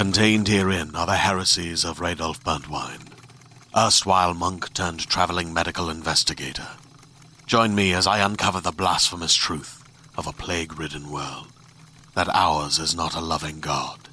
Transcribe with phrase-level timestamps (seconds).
[0.00, 3.06] Contained herein are the heresies of Radolf Burntwine,
[3.76, 6.68] erstwhile monk turned traveling medical investigator.
[7.44, 9.84] Join me as I uncover the blasphemous truth
[10.16, 11.48] of a plague ridden world
[12.14, 14.08] that ours is not a loving God,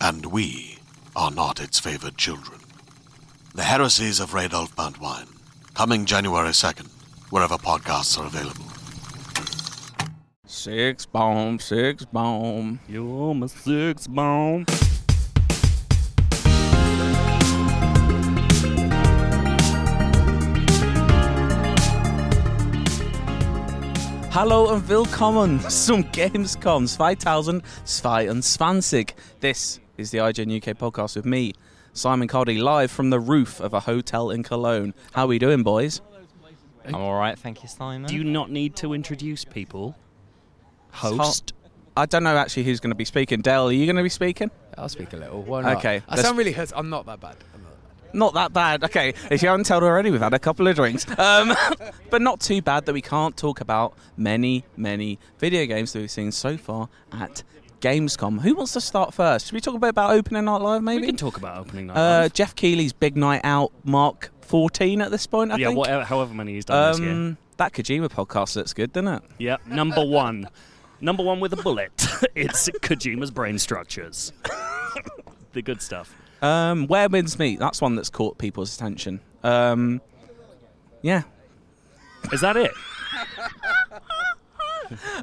[0.00, 0.78] and we
[1.14, 2.58] are not its favored children.
[3.54, 5.28] The heresies of Radolf Burntwine,
[5.74, 6.88] coming January 2nd,
[7.28, 8.64] wherever podcasts are available.
[10.46, 12.80] Six bomb, six bomb.
[12.88, 14.64] You're my six bomb.
[24.32, 29.06] Hallo und willkommen zum Gamescom 2022.
[29.40, 31.52] This is the IGN UK podcast with me,
[31.92, 34.94] Simon Cardy, live from the roof of a hotel in Cologne.
[35.12, 36.00] How are we doing, boys?
[36.86, 38.08] I'm all right, thank you, Simon.
[38.08, 39.96] Do you not need to introduce people?
[40.92, 41.52] Host.
[41.96, 43.40] I don't know actually who's going to be speaking.
[43.42, 44.50] Dale, are you going to be speaking?
[44.78, 45.42] I'll speak a little.
[45.42, 45.76] Why not?
[45.78, 46.72] Okay, I let's- sound really hurt.
[46.74, 47.36] I'm not that bad.
[48.12, 48.80] Not that bad.
[48.80, 49.12] Not that bad.
[49.12, 51.06] Okay, if you haven't told already, we've had a couple of drinks.
[51.18, 51.54] Um,
[52.10, 56.10] but not too bad that we can't talk about many, many video games that we've
[56.10, 57.42] seen so far at
[57.80, 58.40] Gamescom.
[58.40, 59.46] Who wants to start first?
[59.46, 61.02] Should we talk a bit about opening night live, maybe?
[61.02, 61.96] We can talk about opening night.
[61.96, 62.32] Uh, live.
[62.34, 65.78] Geoff Keighley's big night out, Mark 14 at this point, I yeah, think.
[65.78, 67.12] whatever, however many he's done this year.
[67.12, 69.22] Um, that Kojima podcast looks good, doesn't it?
[69.38, 70.48] Yeah, number one.
[71.00, 71.92] number one with a bullet.
[72.34, 74.32] it's Kojima's brain structures.
[75.52, 76.14] the good stuff.
[76.42, 79.20] Um, Where Winds Meet, that's one that's caught people's attention.
[79.42, 80.00] Um,
[81.02, 81.22] yeah.
[82.32, 82.72] Is that it?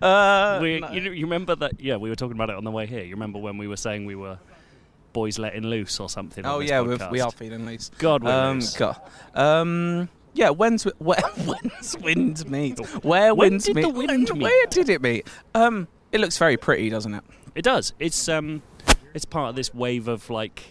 [0.01, 1.81] Uh, we, you, you remember that?
[1.81, 3.03] Yeah, we were talking about it on the way here.
[3.03, 4.39] You remember when we were saying we were
[5.11, 6.45] boys letting loose or something?
[6.45, 7.91] oh, yeah, we are feeling loose.
[7.97, 8.77] God, we're Um, loose.
[8.77, 8.97] God.
[9.35, 12.79] Um, yeah, when's where, when's wind meet?
[13.03, 13.93] Where When winds did the meet?
[13.93, 14.43] wind meet?
[14.43, 15.27] Where did it meet?
[15.53, 17.23] Um, it looks very pretty, doesn't it?
[17.53, 17.91] It does.
[17.99, 18.61] It's um,
[19.13, 20.63] it's part of this wave of like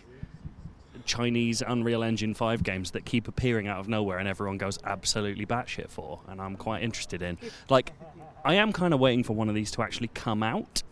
[1.07, 5.47] Chinese Unreal Engine Five games that keep appearing out of nowhere, and everyone goes absolutely
[5.47, 7.39] batshit for, and I'm quite interested in.
[7.71, 7.93] Like,
[8.44, 10.83] I am kind of waiting for one of these to actually come out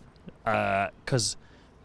[0.47, 1.37] uh, because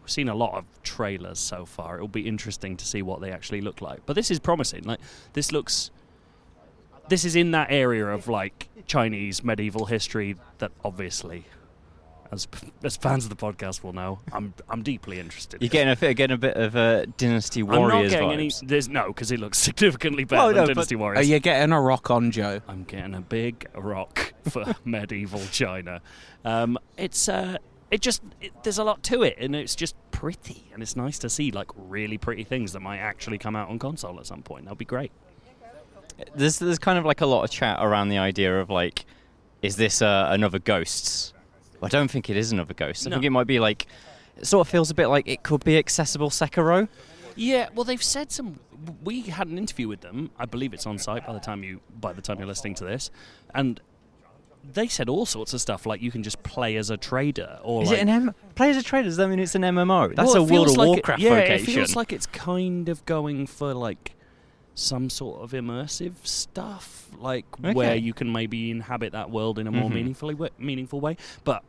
[0.02, 1.96] we've seen a lot of trailers so far.
[1.96, 4.06] It'll be interesting to see what they actually look like.
[4.06, 4.84] But this is promising.
[4.84, 5.00] Like,
[5.34, 5.90] this looks.
[7.08, 11.44] This is in that area of like Chinese medieval history that obviously
[12.32, 12.46] as
[12.84, 15.60] as fans of the podcast will know, I'm I'm deeply interested.
[15.62, 18.32] You're getting a, bit- getting a bit of a Dynasty Warriors I'm Warriors not getting
[18.32, 18.48] any.
[18.48, 18.68] vibes.
[18.68, 21.72] There's no because it looks significantly better Well, than no, but- Dynasty Are you getting
[21.72, 22.60] a rock on, Joe?
[22.68, 26.00] I'm getting a big rock for medieval China.
[26.44, 27.56] Um, it's uh,
[27.90, 31.18] it just it, there's a lot to it, and it's just pretty, and it's nice
[31.20, 34.42] to see like really pretty things that might actually come out on console at some
[34.42, 34.64] point.
[34.64, 35.10] That'll be great.
[36.34, 39.06] There's there's kind of like a lot of chat around the idea of like,
[39.62, 41.32] is this uh, another Ghosts?
[41.82, 43.06] I don't think it is another Ghost.
[43.06, 43.16] I No.
[43.16, 43.86] think it might be like,
[44.36, 46.88] it sort of feels a bit like it could be accessible Sekiro.
[47.36, 48.60] Yeah, well, they've said some.
[49.04, 50.30] We had an interview with them.
[50.38, 52.84] I believe it's on site by the time you by the time you're listening to
[52.84, 53.10] this,
[53.54, 53.80] and
[54.74, 57.82] they said all sorts of stuff like you can just play as a trader or
[57.82, 58.34] Is like, it an M?
[58.56, 59.04] Play as a trader?
[59.08, 60.14] Does that mean it's an MMO?
[60.14, 61.54] That's Well, a it World feels of like it- Warcraft yeah, location.
[61.70, 64.16] it feels like it's kind of going for like
[64.74, 67.96] some sort of immersive stuff, like where Okay.
[67.98, 69.94] you can maybe inhabit that world in a more Mhm.
[69.94, 71.16] meaningfully wa- meaningful way.
[71.44, 71.62] But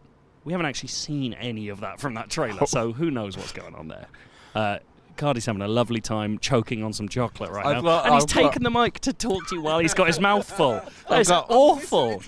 [0.43, 3.75] we haven't actually seen any of that from that trailer, so who knows what's going
[3.75, 4.07] on there.
[4.55, 4.79] Uh,
[5.17, 8.23] Cardy's having a lovely time choking on some chocolate right I've now, got- and he's
[8.23, 10.81] I've got- taken the mic to talk to you while he's got his mouth full.
[11.09, 12.23] That's got- awful.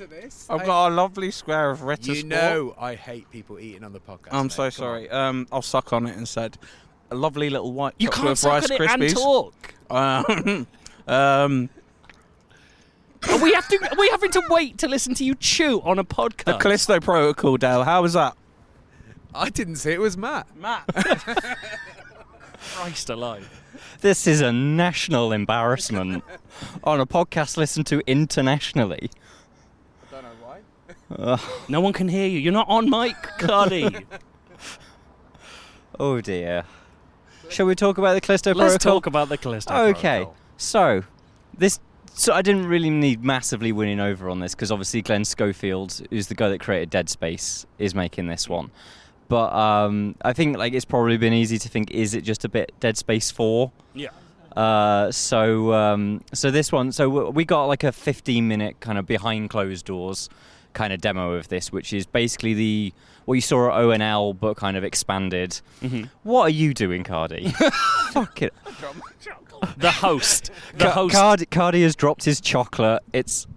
[0.50, 4.00] I've got a lovely square of Ritter You know I hate people eating on the
[4.00, 4.28] podcast.
[4.32, 4.52] I'm mate.
[4.52, 5.10] so Come sorry.
[5.10, 6.58] Um, I'll suck on it instead.
[7.10, 9.14] A lovely little white You chocolate can't with suck Rice on it and Krispies.
[9.16, 9.74] talk.
[9.90, 10.68] Um,
[11.08, 11.70] um,
[13.30, 13.78] Are we have to.
[13.92, 16.46] Are we having to wait to listen to you chew on a podcast?
[16.46, 16.58] the?
[16.58, 17.84] Callisto Protocol, Dale.
[17.84, 18.36] How was that?
[19.34, 20.48] I didn't say it was Matt.
[20.56, 20.86] Matt.
[22.76, 23.50] Christ alive.
[24.02, 26.24] This is a national embarrassment
[26.84, 29.10] on a podcast listened to internationally.
[30.12, 30.60] I don't know why.
[31.34, 31.40] Ugh.
[31.70, 32.40] No one can hear you.
[32.40, 34.04] You're not on mic, Cardy.
[36.00, 36.64] oh dear.
[37.50, 38.94] Shall we talk about the Callisto Let's Protocol?
[39.02, 40.36] talk about the Callisto Okay, Protocol.
[40.58, 41.04] so
[41.58, 41.80] this.
[42.16, 46.28] So I didn't really need massively winning over on this because obviously Glenn Schofield, who's
[46.28, 48.70] the guy that created Dead Space, is making this one.
[49.30, 52.50] But um, I think like it's probably been easy to think, is it just a
[52.50, 53.72] bit Dead Space Four?
[53.96, 54.10] Yeah.
[54.56, 59.08] Uh, so um, so this one, so we got like a 15 minute kind of
[59.08, 60.30] behind closed doors
[60.74, 62.94] kind of demo of this, which is basically the
[63.26, 65.60] what you saw at ONL but kind of expanded.
[65.82, 66.10] Mhm.
[66.24, 67.52] What are you doing, Cardy?
[68.12, 68.54] Fuck it.
[69.78, 70.52] The host.
[70.74, 71.16] The Ca- host.
[71.16, 73.02] Cardy, Cardy has dropped his chocolate.
[73.14, 73.48] It's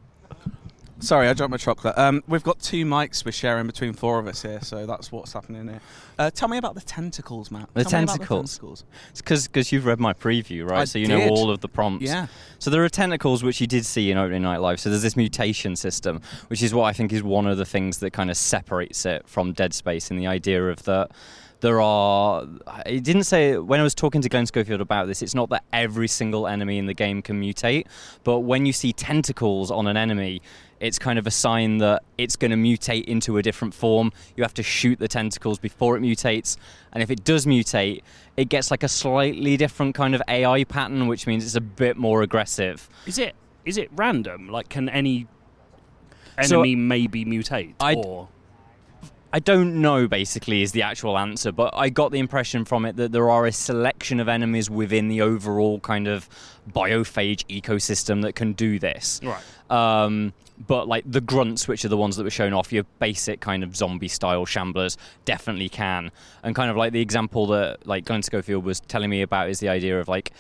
[0.99, 1.97] Sorry, I dropped my chocolate.
[1.99, 5.35] Um, we've got two mics we're sharing between four of us here, so that's what's
[5.35, 5.81] happening here.
[6.19, 7.69] Uh, tell me about the tentacles, Matt.
[7.75, 8.53] The Tell me about tentacles?
[8.57, 8.85] tentacles.
[9.11, 10.81] It's because you've read my preview, right?
[10.81, 11.31] I so you know did.
[11.31, 12.07] all of the prompts.
[12.07, 12.29] Yeah.
[12.59, 14.81] So there are tentacles which you did see in Opening Night Live.
[14.81, 17.99] So there's this mutation system, which is what I think is one of the things
[17.99, 21.11] that kind of separates it from Dead Space in the idea of that
[21.61, 22.47] there are.
[22.85, 25.23] It didn't say when I was talking to Glenn Schofield about this.
[25.23, 27.87] It's not that every single enemy in the game can mutate,
[28.25, 30.43] but when you see tentacles on an enemy.
[30.79, 34.13] It's kind of a sign that it's going to mutate into a different form.
[34.37, 36.59] You have to shoot the tentacles before it mutates,
[36.93, 38.03] and if it does mutate,
[38.37, 41.97] it gets like a slightly different kind of AI pattern, which means it's a bit
[41.97, 42.91] more aggressive.
[43.07, 44.51] Is it is it random?
[44.51, 45.27] Like, can any
[46.43, 47.73] So- enemy maybe mutate?
[47.81, 48.29] I'd- or
[49.33, 52.97] I don't know, basically, is the actual answer, but I got the impression from it
[52.97, 56.29] that there are a selection of enemies within the overall kind of
[56.71, 59.21] biophage ecosystem that can do this.
[59.23, 59.43] right?
[59.71, 60.33] Um,
[60.67, 63.63] but like the grunts, which are the ones that were shown off, your basic kind
[63.63, 66.11] of zombie style shamblers definitely can.
[66.43, 69.61] And kind of like the example that like Glenn Schofield was telling me about is
[69.61, 70.33] the idea of like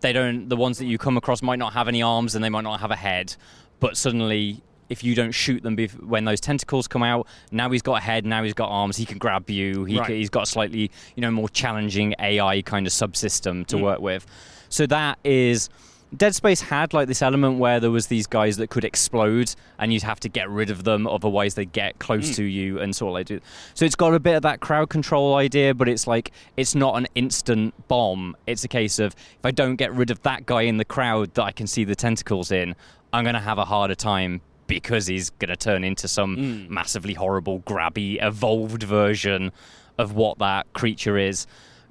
[0.00, 2.48] they don't the ones that you come across might not have any arms and they
[2.48, 3.36] might not have a head,
[3.78, 7.80] but suddenly if you don't shoot them bef- when those tentacles come out, now he's
[7.82, 10.06] got a head, now he's got arms, he can grab you, he Right.
[10.08, 13.82] ca- he's got a slightly you know more challenging AI kind of subsystem to Mm.
[13.82, 14.26] work with.
[14.68, 15.70] So that is
[16.16, 19.92] Dead Space had like this element where there was these guys that could explode and
[19.92, 22.34] you'd have to get rid of them, otherwise they get close Mm.
[22.34, 23.40] to you and sort of like do.
[23.74, 26.96] So it's got a bit of that crowd control idea, but it's like it's not
[26.96, 28.34] an instant bomb.
[28.48, 31.32] It's a case of if I don't get rid of that guy in the crowd
[31.34, 32.74] that I can see the tentacles in,
[33.12, 34.40] I'm gonna have a harder time
[34.70, 36.68] because he's gonna turn into some Mm.
[36.70, 39.52] massively horrible, grabby, evolved version
[39.98, 41.46] of what that creature is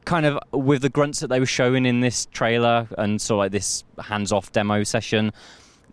[0.06, 3.52] kind of with the grunts that they were showing in this trailer and so like
[3.52, 5.32] this hands-off demo session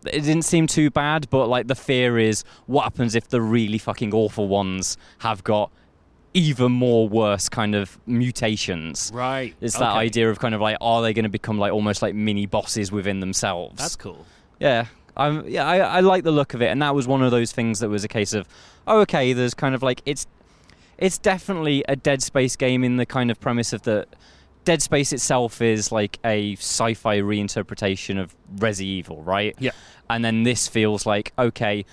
[0.07, 3.77] it didn't seem too bad but like the fear is what happens if the really
[3.77, 5.71] fucking awful ones have got
[6.33, 9.55] even more worse kind of mutations Right.
[9.61, 9.99] it's that Okay.
[10.01, 12.91] idea of kind of like are they going to become like almost like mini bosses
[12.93, 14.25] within themselves That's cool.
[14.61, 14.87] yeah,
[15.17, 17.53] I'm, yeah, I, I like the look of it, and that was one of those
[17.53, 18.47] things that was a case of,
[18.87, 20.27] oh, okay, there's kind of like it's,
[20.99, 24.07] it's definitely a Dead Space game in the kind of premise of the,
[24.67, 29.55] Dead Space itself is like a sci-fi reinterpretation of Resi Evil, right?
[29.61, 29.71] Yeah.
[30.11, 31.87] And then this feels like okay,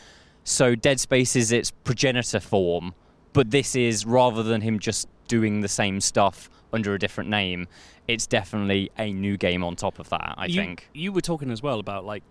[0.43, 2.95] so Dead Space is its progenitor form,
[3.31, 7.67] but this is rather than him just doing the same stuff under a different name,
[8.07, 10.33] it's definitely a new game on top of that.
[10.35, 10.89] I you, think.
[10.93, 12.23] you were talking as well about like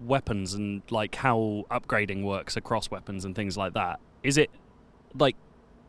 [0.00, 4.00] weapons and like how upgrading works across weapons and things like that.
[4.22, 4.50] Is it
[5.18, 5.36] like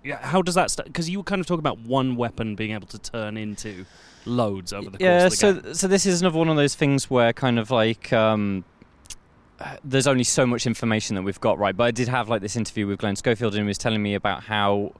[0.04, 0.88] yeah, how does that start?
[0.88, 3.86] Because you were kind of talking about one weapon being able to turn into
[4.25, 5.74] loads over the course yeah of the so game.
[5.74, 8.63] so this is another one of those things where kind of like um
[9.84, 12.56] there's only so much information that we've got right but i did have like this
[12.56, 14.92] interview with glenn schofield and he was telling me about how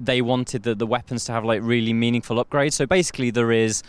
[0.00, 3.82] they wanted the, the weapons to have like really meaningful upgrades so basically there is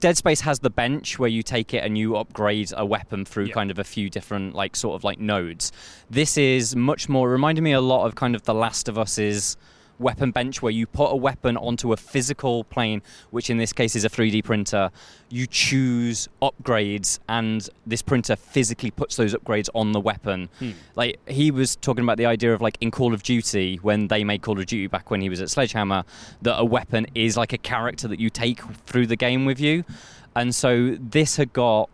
[0.00, 3.46] Dead Space has the bench where you take it and you upgrade a weapon through
[3.46, 3.54] Yeah.
[3.54, 5.72] kind of a few different like sort of like nodes.
[6.10, 9.56] This is much more reminding me a lot of kind of The Last of Us's
[9.98, 13.96] weapon bench where you put a weapon onto a physical plane, which in this case
[13.96, 14.90] is a 3D printer.
[15.28, 20.48] You choose upgrades and this printer physically puts those upgrades on the weapon.
[20.58, 20.70] Hmm.
[20.94, 24.24] Like he was talking about the idea of like in Call of Duty when they
[24.24, 26.04] made Call of Duty back when he was at Sledgehammer
[26.42, 29.84] that a weapon is like a character that you take through the game with you.
[30.34, 31.88] And so this had got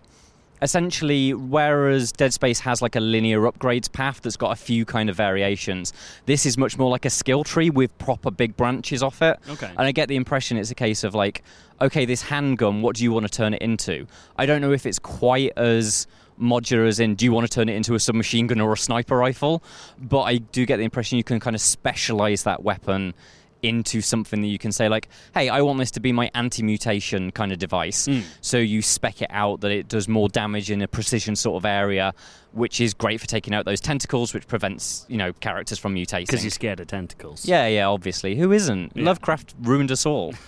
[0.62, 5.10] essentially whereas Dead Space has like a linear upgrades path that's got a few kind
[5.10, 5.92] of variations,
[6.26, 9.38] this is much more like a skill tree with proper big branches off it.
[9.48, 9.68] Okay.
[9.68, 11.42] And I get the impression it's a case of like,
[11.80, 14.06] okay, this handgun, what do you want to turn it into?
[14.36, 16.06] I don't know if it's quite as
[16.40, 18.76] modular as in do you want to turn it into a submachine gun or a
[18.76, 19.62] sniper rifle?
[19.98, 23.14] But I do get the impression you can kind of specialize that weapon
[23.62, 27.30] into something that you can say like, hey, I want this to be my anti-mutation
[27.32, 28.08] kind of device.
[28.08, 28.24] Mm.
[28.40, 31.64] So you spec it out that it does more damage in a precision sort of
[31.64, 32.12] area,
[32.52, 36.26] which is great for taking out those tentacles, which prevents you know characters from mutating.
[36.26, 37.46] Because you're scared of tentacles.
[37.46, 38.36] Yeah, yeah, obviously.
[38.36, 38.92] Who isn't?
[38.94, 39.04] Yeah.
[39.04, 40.34] Lovecraft ruined us all.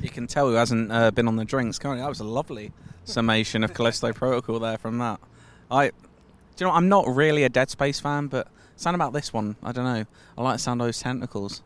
[0.00, 2.02] You can tell who hasn't uh, been on the drinks, can't you?
[2.02, 2.72] That was a lovely
[3.04, 5.20] summation of Callisto Protocol there from that.
[5.70, 5.94] I, do
[6.60, 6.72] you know.
[6.72, 10.04] I'm not really a Dead Space fan, but something about this one, I don't know.
[10.38, 11.62] I like the sound of those tentacles.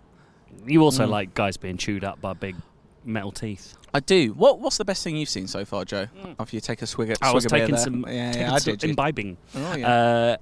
[0.67, 1.11] You also Mm.
[1.11, 2.57] like guys being chewed up by big
[3.05, 3.75] metal teeth.
[3.95, 4.33] I do.
[4.35, 6.07] What What's the best thing you've seen so far, Joe?
[6.23, 6.37] Mm.
[6.39, 7.85] After you take a swig, at, I was of beer taking there.
[7.85, 8.83] some, Yeah, taking yeah, I some did.
[8.83, 8.89] you?
[8.91, 9.37] imbibing.
[9.55, 9.89] Oh, yeah.
[9.93, 10.37] Uh,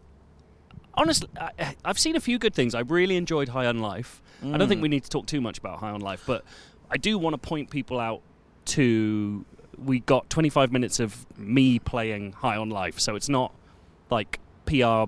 [0.94, 2.74] honestly, I, I've seen a few good things.
[2.74, 4.22] I really enjoyed High on Life.
[4.42, 4.82] I don't think Mm.
[4.82, 6.44] we need to talk too much about High on Life, but
[6.90, 8.20] I do want to point people out
[8.66, 9.44] to.
[9.78, 13.52] We got 25 minutes of me playing High on Life, so it's not
[14.10, 15.04] like PR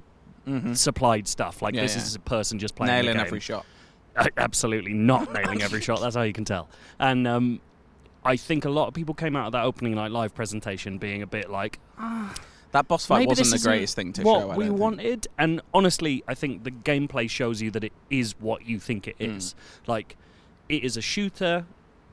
[0.49, 0.77] Mhm.
[0.77, 1.61] supplied stuff.
[1.63, 2.03] Like Yeah, this yeah.
[2.03, 3.65] is a person just playing the Nailing every shot.
[4.37, 6.01] Absolutely not nailing every shot.
[6.01, 6.69] That's how you can tell.
[6.99, 7.61] And um,
[8.25, 11.23] I think a lot of people came out of that opening night live presentation being
[11.23, 11.79] a bit like,
[12.73, 14.51] That boss fight wasn't the greatest thing to what show.
[14.51, 14.79] I we think.
[14.79, 15.27] wanted.
[15.39, 19.17] And honestly, I think the gameplay shows you that it is what you think it
[19.19, 19.55] is.
[19.85, 19.89] Mm.
[19.89, 20.17] Like,
[20.69, 21.65] it is a shooter.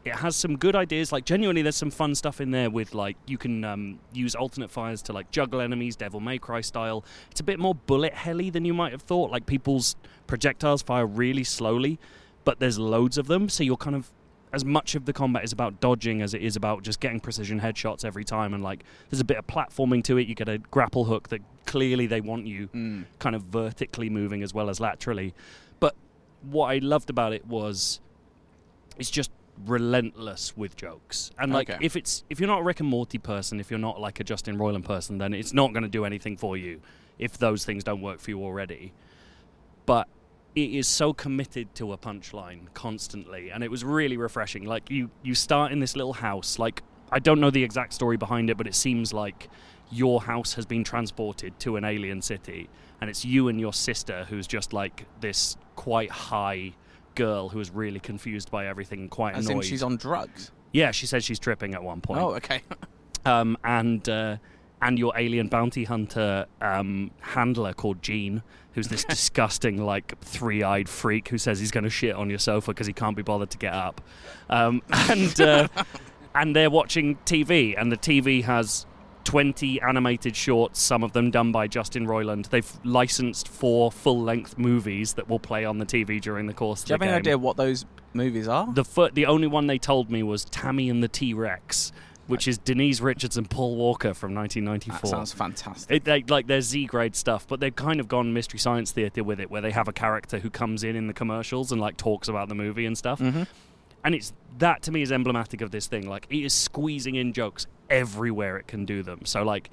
[0.05, 1.11] It has some good ideas.
[1.11, 4.69] Like, genuinely, there's some fun stuff in there with like you can um, use alternate
[4.69, 7.03] fires to like juggle enemies, Devil May Cry style.
[7.31, 9.31] It's a bit more bullet helly than you might have thought.
[9.31, 9.95] Like people's
[10.27, 11.99] projectiles fire really slowly,
[12.43, 14.11] but there's loads of them, so you're kind of
[14.53, 17.59] as much of the combat is about dodging as it is about just getting precision
[17.59, 20.59] headshots every time and like there's a bit of platforming to it you get a
[20.59, 23.03] grapple hook that clearly they want you Mm.
[23.19, 25.33] kind of vertically moving as well as laterally
[25.81, 25.93] but
[26.43, 27.99] what i loved about it was
[28.97, 29.29] it's just
[29.65, 31.31] relentless with jokes.
[31.39, 31.79] And like Okay.
[31.85, 34.23] if it's if you're not a rick and morty person if you're not like a
[34.23, 36.81] justin roiland person then it's not going to do anything for you
[37.17, 38.91] if those things don't work for you already.
[39.85, 40.07] But
[40.55, 44.65] it is so committed to a punchline constantly and it was really refreshing.
[44.65, 46.81] Like you you start in this little house like
[47.11, 49.47] i don't know the exact story behind it but it seems like
[49.91, 52.67] your house has been transported to an alien city
[52.99, 56.73] and it's you and your sister who's just like this quite high
[57.15, 60.51] girl who is really confused by everything and quite As annoyed in she's on drugs.
[60.73, 62.61] yeah she says she's tripping at one point Oh, okay.
[63.25, 64.37] um, and uh,
[64.81, 68.43] and your alien bounty hunter um, handler called Gene,
[68.73, 72.71] who's this disgusting like three-eyed freak who says he's going to shit on your sofa
[72.71, 74.01] because he can't be bothered to get up,
[74.49, 75.67] um, and uh,
[76.35, 78.85] and they're watching TV, and the TV has.
[79.25, 82.49] 20 animated shorts, some of them done by Justin Roiland.
[82.49, 86.81] They've licensed four full length movies that will play on the TV during the course
[86.83, 87.19] of Do you have any game.
[87.19, 88.71] idea what those movies are?
[88.73, 91.91] The fir- the only one they told me was Tammy and the T Rex,
[92.27, 94.93] which is Denise Richards and Paul Walker from 1994.
[94.93, 95.09] that 1994.
[95.09, 95.95] sounds fantastic.
[95.97, 99.23] It, they, like their Z grade stuff, but they've kind of gone mystery science theater
[99.23, 101.97] with it, where they have a character who comes in in the commercials and like
[101.97, 103.19] talks about the movie and stuff.
[103.19, 103.43] hmm
[104.05, 106.07] And it's that to me is emblematic of this thing.
[106.07, 109.25] Like it is squeezing in jokes everywhere it can do them.
[109.25, 109.69] So like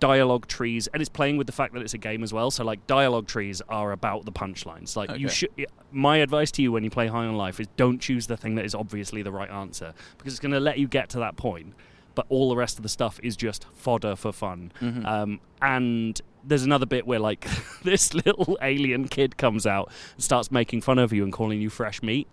[0.00, 2.50] dialogue trees, and it's playing with the fact that it's a game as well.
[2.50, 4.96] So like dialogue trees are about the punchlines.
[4.96, 5.48] Like you should.
[5.90, 8.54] My advice to you when you play High on Life is don't choose the thing
[8.56, 11.36] that is obviously the right answer because it's going to let you get to that
[11.36, 11.74] point.
[12.14, 14.70] But all the rest of the stuff is just fodder for fun.
[14.80, 15.04] Mhm.
[15.04, 17.46] Um, and there's another bit where like
[17.82, 21.70] this little alien kid comes out and starts making fun of you and calling you
[21.70, 22.28] fresh meat,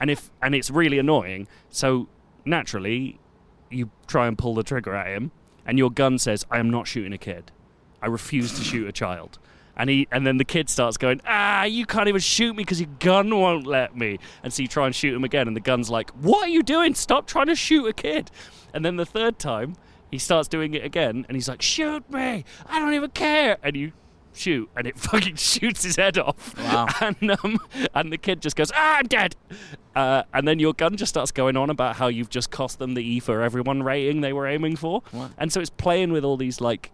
[0.00, 1.46] and if and it's really annoying.
[1.70, 2.08] So
[2.44, 3.18] naturally,
[3.70, 5.30] you try and pull the trigger at him,
[5.66, 7.50] and your gun says, "I am not shooting a kid.
[8.02, 9.38] I refuse to shoot a child."
[9.76, 12.80] And he and then the kid starts going, "Ah, you can't even shoot me because
[12.80, 15.60] your gun won't let me." And so you try and shoot him again, and the
[15.60, 16.94] gun's like, "What are you doing?
[16.94, 18.30] Stop trying to shoot a kid!"
[18.72, 19.74] And then the third time,
[20.10, 22.44] he starts doing it again, and he's like, "Shoot me!
[22.66, 23.92] I don't even care!" And you
[24.36, 26.56] shoot, and it fucking shoots his head off.
[26.58, 26.86] Wow.
[27.00, 27.58] And um,
[27.94, 29.36] and the kid just goes, "Ah, I'm dead."
[29.94, 32.94] Uh, and then your gun just starts going on about how you've just cost them
[32.94, 35.02] the E for everyone rating they were aiming for.
[35.12, 35.30] Wow.
[35.38, 36.90] And so it's playing with all these like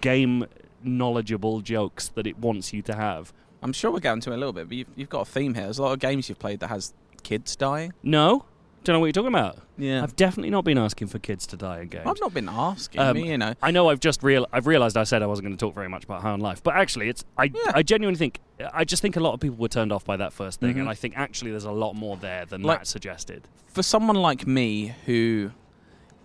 [0.00, 0.46] game
[0.82, 3.32] knowledgeable jokes that it wants you to have.
[3.62, 5.54] I'm sure we'll get into it a little bit, but you've, you've got a theme
[5.54, 5.64] here.
[5.64, 7.92] There's a lot of games you've played that has kids dying.
[8.02, 8.46] No,
[8.84, 9.58] don't know what you're talking about.
[9.76, 10.02] Yeah.
[10.02, 12.04] I've definitely not been asking for kids to die in games.
[12.06, 13.54] I've not been asking Um, me, you know.
[13.62, 15.88] I know I've just real I've realized I said I wasn't going to talk very
[15.88, 17.72] much about High on Life, but actually it's I Yeah.
[17.74, 18.40] I genuinely think
[18.74, 20.80] I just think a lot of people were turned off by that first thing, Mhm.
[20.80, 23.48] and I think actually there's a lot more there than Like- that suggested.
[23.66, 25.52] For someone like me who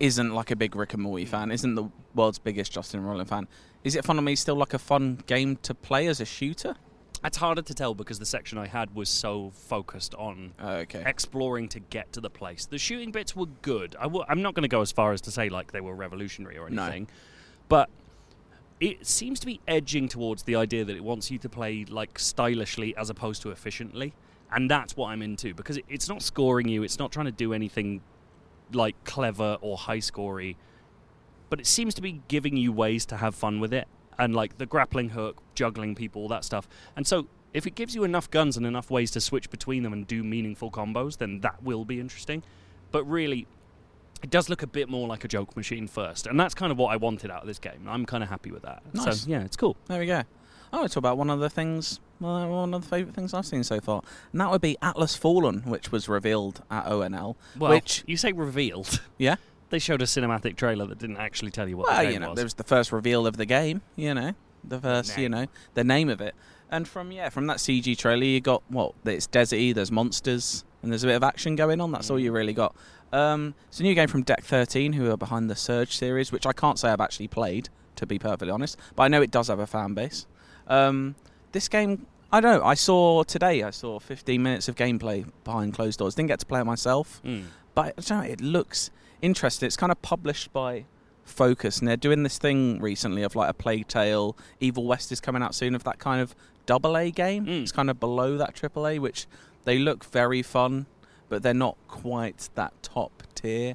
[0.00, 1.84] isn't like a big Rick and Morty fan, isn't the
[2.14, 3.48] world's biggest Justin Roiland fan,
[3.84, 6.76] is it fun to me still like a fun game to play as a shooter?
[7.26, 11.02] It's harder to tell because the section I had was so focused on Oh, okay.
[11.04, 12.66] exploring to get to the place.
[12.66, 13.96] The shooting bits were good.
[13.98, 15.94] i w- I'm not going to go as far as to say like they were
[15.94, 16.84] revolutionary or No.
[16.84, 17.08] anything,
[17.68, 17.90] but
[18.78, 22.18] it seems to be edging towards the idea that it wants you to play like
[22.18, 24.14] stylishly as opposed to efficiently,
[24.52, 26.84] and that's what I'm into because it, it's not scoring you.
[26.84, 28.02] It's not trying to do anything
[28.72, 30.54] like clever or high scorey,
[31.50, 34.58] but it seems to be giving you ways to have fun with it and like
[34.58, 36.68] the grappling hook, juggling people, all that stuff.
[36.96, 39.92] And so if it gives you enough guns and enough ways to switch between them
[39.92, 42.42] and do meaningful combos, then that will be interesting.
[42.90, 43.46] But really,
[44.22, 46.78] it does look a bit more like a joke machine first, and that's kind of
[46.78, 47.86] what I wanted out of this game.
[47.88, 48.82] I'm kind of happy with that.
[48.92, 49.22] Nice.
[49.22, 49.76] So yeah, it's cool.
[49.86, 50.22] There we go.
[50.72, 53.14] I want to talk about one of the things, well, uh, one of the favourite
[53.14, 56.86] things I've seen so far, and that would be Atlas Fallen, which was revealed at
[56.86, 57.36] ONL.
[57.56, 59.00] Well, which, you say revealed.
[59.18, 59.36] yeah,
[59.70, 62.18] They showed a cinematic trailer that didn't actually tell you what well, the game you
[62.20, 62.36] know, was.
[62.36, 63.82] there was the first reveal of the game.
[63.96, 64.32] You know,
[64.62, 66.34] the first, you know, the name of it,
[66.70, 68.94] and from yeah, from that CG trailer, you got what?
[69.04, 69.74] It's deserty.
[69.74, 71.90] There's monsters, and there's a bit of action going on.
[71.92, 72.74] That's all you really got.
[73.12, 76.44] Um, it's a new game from Deck 13, who are behind the Surge series, which
[76.46, 77.68] I can't say I've actually played.
[77.96, 78.76] to be perfectly honest.
[78.94, 80.26] But I know it does have a fan base.
[80.66, 81.14] Um,
[81.52, 82.64] this game, I don't know.
[82.66, 83.62] I saw today.
[83.62, 86.14] I saw 15 minutes of gameplay behind closed doors.
[86.14, 87.44] Didn't get to play it myself, Mm.
[87.74, 88.90] but I don't know, it looks
[89.22, 89.66] interesting.
[89.66, 90.84] It's kind of published by
[91.24, 94.36] Focus, and they're doing this thing recently of like a Plague Tale.
[94.60, 96.34] Evil West is coming out soon of that kind of
[96.66, 97.46] double A game.
[97.46, 97.62] Mm.
[97.62, 99.26] It's kind of below that triple A, which
[99.64, 100.86] they look very fun,
[101.28, 103.74] but they're not quite that top tier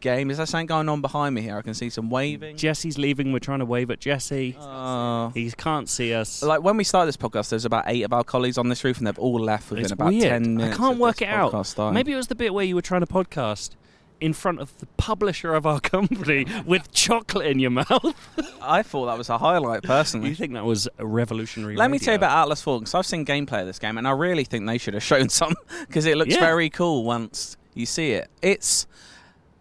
[0.00, 0.30] game.
[0.30, 1.56] Is there something going on behind me here?
[1.56, 2.56] I can see some waving.
[2.56, 3.32] Jesse's leaving.
[3.32, 4.56] We're trying to wave at Jesse.
[4.60, 5.30] Oh.
[5.32, 6.42] He can't see us.
[6.42, 8.98] Like when we started this podcast, there's about eight of our colleagues on this roof,
[8.98, 10.24] and they've all left within It's about weird.
[10.28, 10.76] ten minutes.
[10.76, 11.66] I can't work it out.
[11.66, 11.94] starting.
[11.94, 13.70] Maybe it was the bit where you were trying to podcast
[14.20, 18.14] in front of the publisher of our company with chocolate in your mouth.
[18.62, 20.28] I thought that was a highlight personally.
[20.30, 21.76] you think that was a revolutionary?
[21.76, 24.06] Let me tell you about Atlas Fallen because I've seen gameplay of this game, and
[24.08, 25.54] I really think they should have shown some
[25.86, 26.40] because it looks Yeah.
[26.40, 28.30] very cool once you see it.
[28.40, 28.86] It's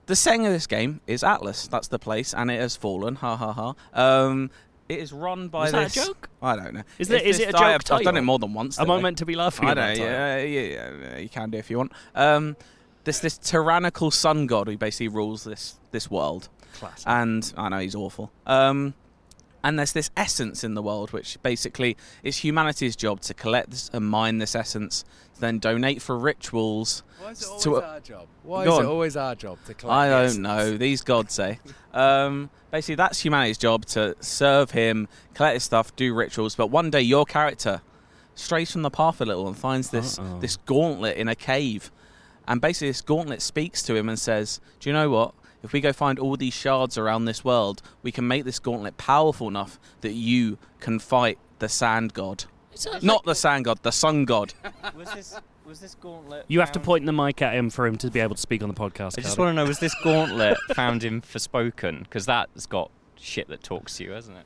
[0.05, 1.67] the setting of this game is Atlas.
[1.67, 3.15] That's the place, and it has fallen.
[3.15, 3.73] Ha ha ha.
[3.93, 4.51] Um,
[4.89, 6.29] it is run by Was that a joke?
[6.41, 6.83] I don't know.
[6.99, 8.77] Is there- It's is it a joke I've, I've done it more than once.
[8.79, 9.97] Am I meant to be laughing I that?
[9.97, 11.93] Yeah, yeah, yeah, you can do if you want.
[12.13, 12.55] Um,
[13.03, 17.03] there's this tyrannical sun god who basically rules this this world Classic.
[17.07, 18.31] and I know he's awful.
[18.45, 18.93] Um,
[19.65, 23.89] and there's this essence in the world, which basically is humanity's job to collect this
[23.93, 25.05] and mine this essence,
[25.39, 27.01] then donate for rituals.
[27.21, 28.27] Why is it always To our job?
[28.43, 30.77] Why is it always our job to collect I don't know.
[30.77, 31.59] These gods say.
[31.93, 36.55] Um, basically, that's humanity's job to serve him, collect his stuff, do rituals.
[36.55, 37.81] But one day, your character
[38.35, 40.39] strays from the path a little and finds this Uh-oh.
[40.39, 41.89] this gauntlet in a cave,
[42.47, 45.33] and basically, this gauntlet speaks to him and says, "Do you know what?"
[45.63, 48.97] If we go find all these shards around this world, we can make this gauntlet
[48.97, 52.43] powerful enough that you can fight the sand god.
[53.01, 54.53] Not the sand god, the sun god.
[54.95, 55.35] was this
[55.65, 56.43] was this gauntlet?
[56.49, 58.41] you have to found- point the mic at him for him to be able to
[58.41, 59.17] speak on the podcast.
[59.17, 59.39] I just Cardy.
[59.39, 61.99] want to know: was this gauntlet found in Forspoken?
[62.03, 64.45] Because that's got shit that talks to you, hasn't it?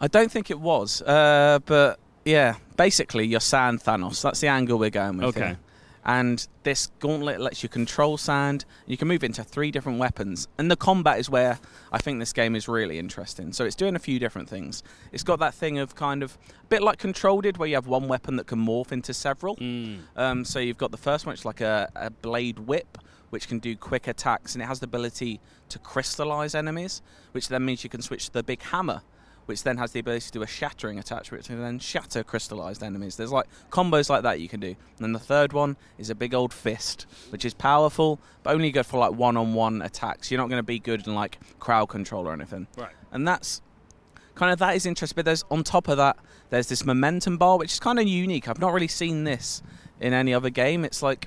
[0.00, 4.22] I don't think it was, uh, but yeah, basically you're sand Thanos.
[4.22, 5.36] That's the angle we're going with.
[5.36, 5.46] Okay.
[5.48, 5.58] here.
[6.04, 8.64] And this gauntlet lets you control sand.
[8.86, 11.58] You can move into three different weapons, and the combat is where
[11.92, 13.52] I think this game is really interesting.
[13.52, 14.82] So it's doing a few different things.
[15.12, 17.86] It's got that thing of kind of a bit like Control did, where you have
[17.86, 19.56] one weapon that can morph into several.
[19.56, 19.98] Mm.
[20.16, 22.96] Um, so you've got the first one, which is like a, a blade whip,
[23.28, 27.64] which can do quick attacks, and it has the ability to crystallize enemies, which then
[27.64, 29.02] means you can switch to the big hammer,
[29.50, 32.84] which then has the ability to do a shattering attack, which can then shatter crystallized
[32.84, 33.16] enemies.
[33.16, 34.68] There's like combos like that you can do.
[34.68, 38.70] And then the third one is a big old fist, which is powerful, but only
[38.70, 40.30] good for like one-on-one attacks.
[40.30, 42.68] You're not going to be good in like crowd control or anything.
[42.78, 42.92] Right.
[43.10, 43.60] And that's
[44.36, 45.16] kind of that is interesting.
[45.16, 46.16] But there's on top of that,
[46.50, 48.46] there's this momentum bar, which is kind of unique.
[48.46, 49.64] I've not really seen this
[50.00, 50.84] in any other game.
[50.84, 51.26] It's like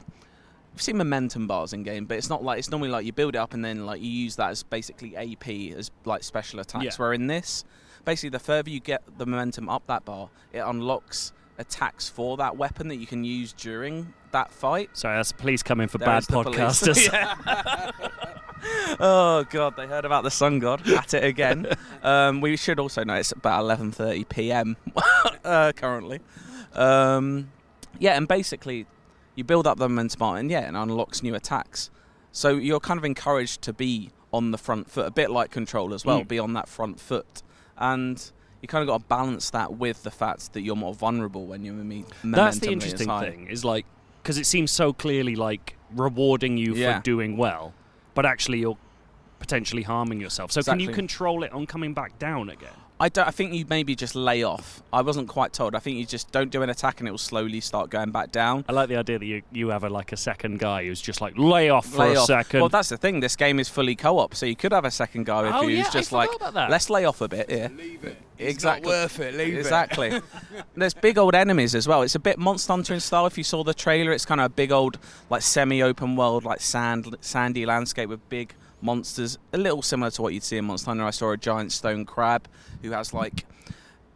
[0.74, 3.36] I've seen momentum bars in game, but it's not like it's normally like you build
[3.36, 6.86] it up and then like you use that as basically AP as like special attacks.
[6.86, 6.96] Yeah.
[6.96, 7.64] Where in this,
[8.06, 12.58] basically the further you get the momentum up that bar, it unlocks attacks for that
[12.58, 14.90] weapon that you can use during that fight.
[14.94, 16.58] Sorry, that's the police coming for There bad is the police.
[16.60, 17.92] podcasters.
[19.00, 21.68] Oh god, they heard about the sun god at it again.
[22.04, 24.78] um, we should also know it's about 11:30 p.m.
[25.44, 26.22] uh, currently.
[26.74, 27.52] Um,
[28.00, 28.86] yeah, and basically,
[29.36, 31.90] you build up the momentum and yeah, and unlocks new attacks.
[32.32, 35.94] So you're kind of encouraged to be on the front foot, a bit like Control
[35.94, 36.28] as well, Mm.
[36.28, 37.44] be on that front foot,
[37.78, 38.32] and
[38.62, 41.64] you kind of got to balance that with the fact that you're more vulnerable when
[41.66, 43.86] you're me- That's the momentum is interesting thing is like
[44.22, 46.98] because it seems so clearly like rewarding you Yeah.
[46.98, 47.74] for doing well,
[48.14, 48.78] but actually you're
[49.40, 50.52] potentially harming yourself.
[50.54, 52.70] So can you control it on coming back down again?
[53.00, 54.82] I, don't, I think you maybe just lay off.
[54.94, 55.76] I wasn't quite told.
[55.76, 58.32] I think you just don't do an attack and it will slowly start going back
[58.32, 58.64] down.
[58.70, 61.20] I like the idea that you you have a like a second guy who's just
[61.20, 62.28] like lay off for lay a off.
[62.28, 62.62] second.
[62.62, 63.20] Well, that's the thing.
[63.20, 65.84] This game is fully co-op, so you could have a second guy oh you yeah,
[65.84, 66.70] who's just I like, about that.
[66.70, 67.70] let's lay off a bit here.
[67.76, 68.18] Leave it.
[68.38, 68.90] It's Exactly.
[68.92, 69.36] not worth it.
[69.36, 70.22] Leave exactly.
[70.76, 72.02] There's big old enemies as well.
[72.04, 73.26] It's a bit Monster Hunter in style.
[73.26, 74.98] If you saw the trailer, it's kind of a big old
[75.30, 78.54] like semi-open world, like sand, sandy landscape with big
[78.84, 79.38] monsters.
[79.54, 81.04] A little similar to what you'd see in Monster Hunter.
[81.06, 82.48] I saw a giant stone crab
[82.82, 83.46] who has like.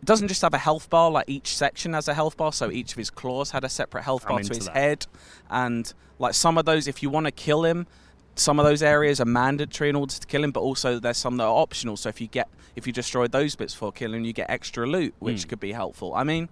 [0.03, 2.91] Doesn't just have a health bar, like each section has a health bar, so each
[2.91, 4.75] of his claws had a separate health I'm bar to his that.
[4.75, 5.07] head.
[5.49, 7.87] And like some of those, if you want to kill him,
[8.35, 11.37] some of those areas are mandatory in order to kill him, but also there's some
[11.37, 11.97] that are optional.
[11.97, 15.15] So if you get if you destroy those bits for killing, you get extra loot,
[15.17, 15.49] which Hmm.
[15.49, 16.13] could be helpful.
[16.13, 16.47] I mean,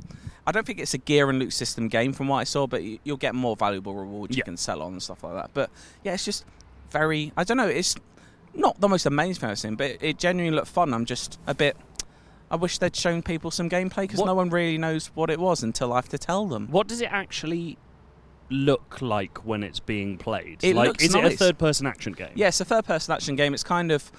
[0.48, 2.82] I don't think it's a gear and loot system game from what I saw, but
[3.04, 5.52] you'll get more valuable rewards you can sell on and stuff like that.
[5.54, 5.70] But
[6.04, 6.46] yeah, it's just
[6.92, 7.68] very I don't know.
[7.68, 7.96] It's
[8.54, 10.94] not the most amazing thing I've seen, but it genuinely looked fun.
[10.94, 11.76] I'm just a bit.
[12.50, 15.64] I wish they'd shown people some gameplay because no one really knows what it was
[15.64, 16.68] until I have to tell them.
[16.70, 17.78] What does it actually
[18.50, 20.64] look like when it's being played?
[20.64, 22.32] It like, looks is it a third-person action game?
[22.36, 23.54] Yeah, it's a third person action game.
[23.54, 24.12] It's kind of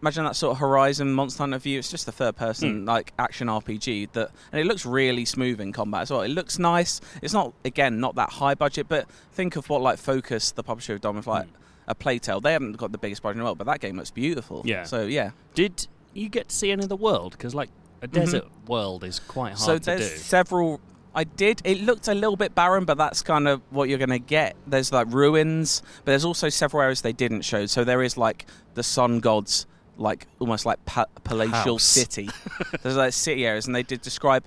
[0.00, 1.78] imagine that sort of Horizon Monster Hunter view.
[1.78, 2.84] It's just a third-person Hmm.
[2.86, 6.22] like action RPG that, and it looks really smooth in combat as well.
[6.22, 7.00] It looks nice.
[7.20, 10.94] It's not again not that high budget, but think of what like Focus, the publisher
[10.94, 11.48] of done with like
[11.88, 12.40] a Plague Tale.
[12.40, 14.62] They haven't got the biggest budget in the world, but that game looks beautiful.
[14.64, 14.84] Yeah.
[14.84, 15.30] So yeah.
[15.54, 17.32] Did you get to see any of the world?
[17.32, 17.70] Because like
[18.02, 19.64] a desert world is quite hard Mm-hmm.
[19.64, 20.16] so there's do.
[20.18, 20.80] several.
[21.14, 21.62] I did.
[21.64, 24.54] It looked a little bit barren, but that's kind of what you're going to get.
[24.66, 27.64] There's like ruins, but there's also several areas they didn't show.
[27.64, 28.44] So there is like
[28.74, 31.84] the sun gods, like almost like pa- palatial House.
[31.84, 32.28] city.
[32.82, 34.44] there's like city areas, and they did describe.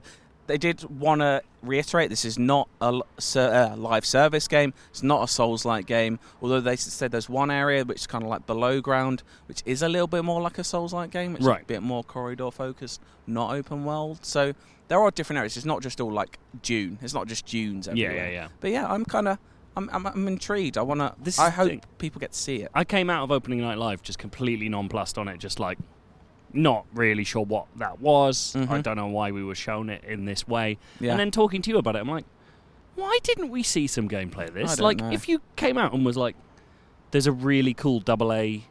[0.50, 3.02] They did want to reiterate this is not a
[3.36, 4.74] uh, live service game.
[4.90, 6.18] It's not a Souls-like game.
[6.42, 9.84] Although they said there's one area which is kind of like below ground, which is
[9.84, 11.36] a little bit more like a Souls-like game.
[11.36, 11.62] It's Right.
[11.62, 14.26] a bit more corridor focused, not open world.
[14.26, 14.54] So
[14.88, 15.56] there are different areas.
[15.56, 16.98] It's not just all like Dune.
[17.04, 18.16] It's not just dunes everywhere.
[18.16, 18.30] yeah, yeah.
[18.32, 18.48] yeah.
[18.60, 19.38] But yeah, I'm kind of,
[19.78, 20.80] I'm, I'm, I'm intrigued.
[20.80, 21.14] I wanna.
[21.38, 22.72] I hope people get to see it.
[22.74, 25.78] I came out of opening night live just completely nonplussed on it, just like
[26.54, 28.56] not really sure what that was.
[28.56, 28.84] I Mhm.
[28.84, 30.78] don't know why we were shown it in this way.
[31.00, 31.12] Yeah.
[31.12, 32.26] And then talking to you about it, I'm like,
[32.96, 34.80] why didn't we see some gameplay of this?
[34.80, 35.12] Like, know.
[35.12, 36.36] if you came out and was like,
[37.12, 38.64] there's a really cool double A,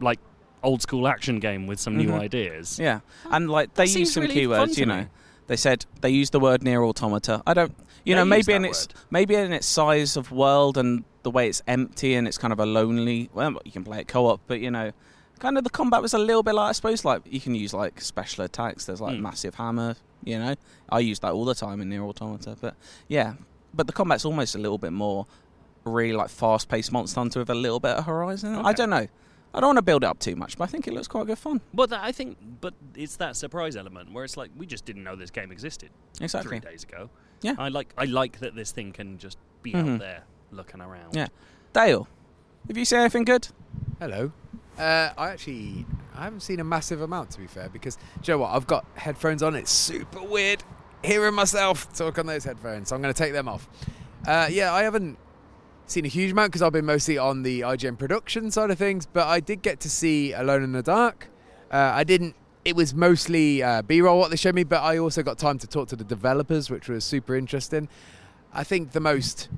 [0.00, 0.18] like
[0.62, 2.20] old school action game with some new Mhm.
[2.20, 2.78] ideas.
[2.78, 4.76] yeah, and like they use some really keywords.
[4.78, 5.06] You know, me.
[5.46, 7.42] they said they used the word NieR Automata.
[7.46, 7.72] I don't.
[8.04, 8.94] You They know, maybe in its word.
[9.10, 12.58] maybe in its size of world and the way it's empty and it's kind of
[12.60, 13.28] a lonely.
[13.34, 14.92] Well, you can play it co-op, but you know.
[15.40, 17.74] Kind of the combat was a little bit like I suppose like you can use
[17.74, 18.84] like special attacks.
[18.84, 19.22] There's like Hmm.
[19.22, 20.54] massive hammer, you know.
[20.90, 22.74] I use that all the time in NieR Automata, but
[23.08, 23.34] yeah,
[23.74, 25.26] but the combat's almost a little bit more
[25.84, 28.54] really like fast-paced Monster Hunter with a little bit of Horizon.
[28.54, 29.06] I don't know.
[29.52, 31.26] I don't want to build it up too much, but I think it looks quite
[31.26, 31.60] good fun.
[31.74, 35.02] But that, I think, but it's that surprise element where it's like we just didn't
[35.02, 36.60] know this game existed Exactly.
[36.60, 37.10] three days ago.
[37.42, 37.54] Yeah.
[37.58, 39.94] I like I like that this thing can just be Mhm.
[39.94, 40.22] out there
[40.52, 41.16] looking around.
[41.16, 41.28] Yeah.
[41.72, 42.06] Dale,
[42.68, 43.48] have you seen anything good?
[43.98, 44.32] Hello.
[44.80, 48.38] Uh, I actually I haven't seen a massive amount to be fair because you know
[48.38, 49.54] what I've got headphones on.
[49.54, 50.64] It's super weird
[51.02, 53.68] hearing myself talk on those headphones, so I'm going to take them off.
[54.26, 55.18] Uh, yeah, I haven't
[55.86, 59.06] seen a huge amount because I've been mostly on the IGN production side of things,
[59.06, 61.28] but I did get to see Alone in the Dark.
[61.70, 62.36] Uh, I didn't.
[62.64, 65.66] It was mostly uh, B-roll what they showed me, but I also got time to
[65.66, 67.88] talk to the developers, which was super interesting.
[68.52, 69.48] I think the most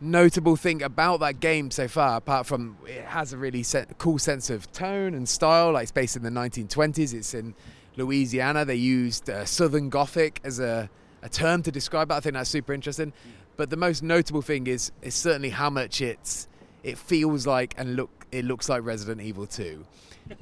[0.00, 3.64] notable thing about that game so far, apart from it has a really
[3.98, 7.14] cool sense of tone and style, like it's based in the 1920s.
[7.14, 7.54] It's in
[7.96, 8.64] Louisiana.
[8.64, 10.90] They used uh, Southern Gothic as a,
[11.22, 12.14] a term to describe it.
[12.14, 13.12] I think that's super interesting.
[13.56, 16.46] But the most notable thing is is certainly how much it's
[16.82, 19.84] it feels like and look it looks like Resident Evil 2.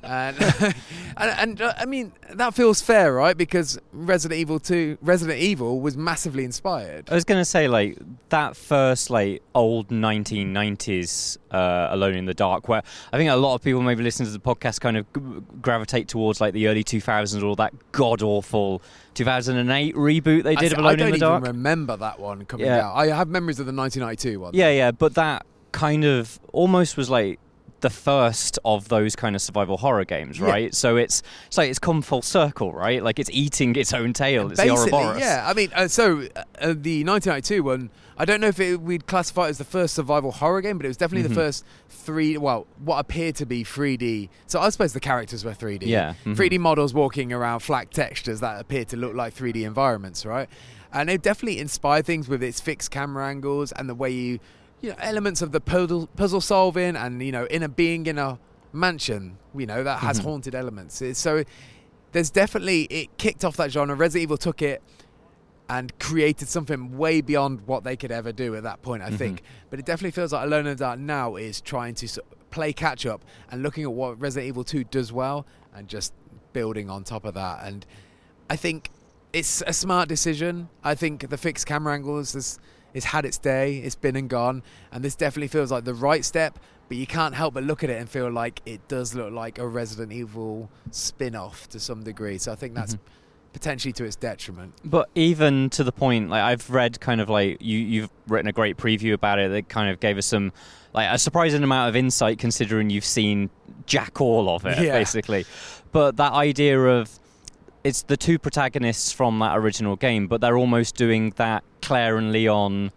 [0.03, 0.37] And,
[1.16, 3.37] and, and uh, I mean that feels fair, right?
[3.37, 7.09] Because Resident Evil 2, Resident Evil was massively inspired.
[7.11, 7.99] I was gonna say like
[8.31, 13.55] that first like old 1990s uh, Alone in the Dark, where I think a lot
[13.55, 15.20] of people maybe listening to the podcast kind of g-
[15.62, 18.83] gravitate towards like the early 2000s or that god awful
[19.14, 21.47] 2008 reboot they did s- of Alone I don't in the even Dark.
[21.47, 22.88] remember that one coming Yeah.
[22.88, 22.97] out.
[22.97, 24.55] I have memories of the 1992 one.
[24.55, 27.38] Yeah, yeah, but that kind of almost was like
[27.85, 30.47] the first of those kind of survival horror games, Yeah.
[30.47, 30.75] right?
[30.75, 33.03] So it's it's like it's come full circle, right?
[33.03, 34.51] Like it's eating its own tail.
[34.51, 35.20] It's the Basically, Ouroboros.
[35.20, 35.44] yeah.
[35.47, 37.90] I mean, uh, so uh, uh, the 1992 one.
[38.16, 40.85] I don't know if it, we'd classify it as the first survival horror game, but
[40.87, 41.35] it was definitely Mhm.
[41.35, 42.37] the first three.
[42.38, 44.29] Well, what appeared to be 3D.
[44.47, 45.87] So I suppose the characters were 3D.
[45.87, 46.37] Yeah, mhm.
[46.37, 50.49] 3D models walking around flat textures that appeared to look like 3D environments, right?
[50.92, 54.38] And it definitely inspired things with its fixed camera angles and the way you,
[54.85, 58.18] you know, elements of the puzzle puzzle solving and you know, in a being in
[58.18, 58.38] a
[58.73, 60.25] mansion, you know, that has Mhm.
[60.25, 61.03] haunted elements.
[61.14, 61.44] So
[62.12, 63.94] there's definitely it kicked off that genre.
[63.94, 64.83] Resident Evil took it
[65.68, 69.16] and created something way beyond what they could ever do at that point, I Mhm.
[69.16, 69.42] think.
[69.70, 73.07] But it definitely feels like Alone in the Dark now is trying to play catch
[73.07, 76.12] up and looking at what Resident Evil 2 does well and just
[76.53, 77.64] building on top of that.
[77.64, 77.87] And
[78.51, 78.90] I think
[79.33, 80.68] it's a smart decision.
[80.85, 82.59] I think the fixed camera angles
[82.94, 84.62] has had its day, it's been and gone.
[84.92, 86.59] And this definitely feels like the right step.
[86.88, 89.59] But you can't help but look at it and feel like it does look like
[89.59, 92.37] a Resident Evil spin off to some degree.
[92.37, 92.98] So I think that's Mhm.
[93.54, 94.74] potentially to its detriment.
[94.85, 98.52] But even to the point, like I've read, kind of like you, you've written a
[98.52, 100.52] great preview about it that kind of gave us some,
[100.92, 103.48] like a surprising amount of insight considering you've seen
[103.87, 104.92] jack all of it, Yeah.
[104.98, 105.46] basically.
[105.90, 107.09] But that idea of
[107.85, 112.33] it's the two protagonists from that original game, but they're almost doing that Claire and
[112.33, 112.90] Leon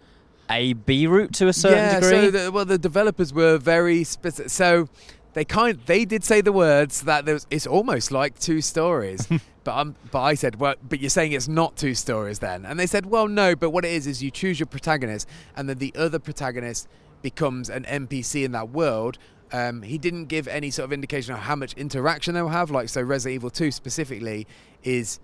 [0.50, 2.10] A B route to a certain yeah, degree.
[2.10, 4.50] so the, well, the developers were very specific.
[4.50, 4.88] So
[5.34, 9.28] they kind they did say the words that there was, it's almost like two stories.
[9.65, 12.65] but um, but I said, well, but you're saying it's not two stories then?
[12.65, 13.56] And they said, well, no.
[13.56, 16.88] But what it is is you choose your protagonist, and then the other protagonist
[17.21, 19.17] becomes an NPC in that world
[19.52, 22.69] Um, he didn't give any sort of indication of how much interaction they'll have.
[22.71, 24.47] Like so, Resident Evil 2 specifically
[24.88, 25.19] is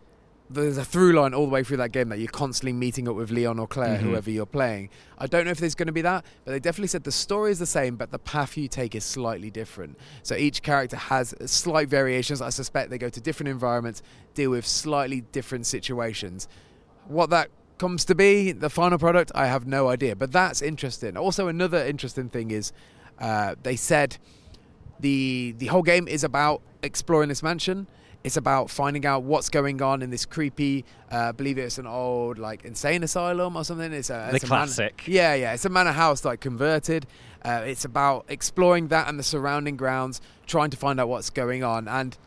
[0.49, 3.15] there's a through line all the way through that game that you're constantly meeting up
[3.15, 4.01] with Leon or Claire, Mhm.
[4.01, 4.89] whoever you're playing.
[5.17, 7.49] I don't know if there's going to be that, but they definitely said the story
[7.51, 9.97] is the same, but the path you take is slightly different.
[10.21, 12.39] So each character has slight variations.
[12.41, 14.03] I suspect they go to different environments,
[14.35, 16.47] deal with slightly different situations.
[17.07, 17.49] What that
[17.79, 20.15] comes to be, the final product, I have no idea.
[20.15, 21.17] But that's interesting.
[21.17, 22.71] Also, another interesting thing is
[23.19, 24.17] uh, they said
[24.99, 27.87] the the whole game is about exploring this mansion.
[28.23, 30.85] It's about finding out what's going on in this creepy.
[31.11, 33.91] Uh, I believe it's an old like insane asylum or something.
[33.91, 35.03] It's a The it's a man- classic.
[35.07, 35.53] yeah, yeah.
[35.53, 37.05] It's a manor house like converted.
[37.43, 41.61] Uh, it's about exploring that and the surrounding grounds, trying to find out what's going
[41.65, 42.17] on, and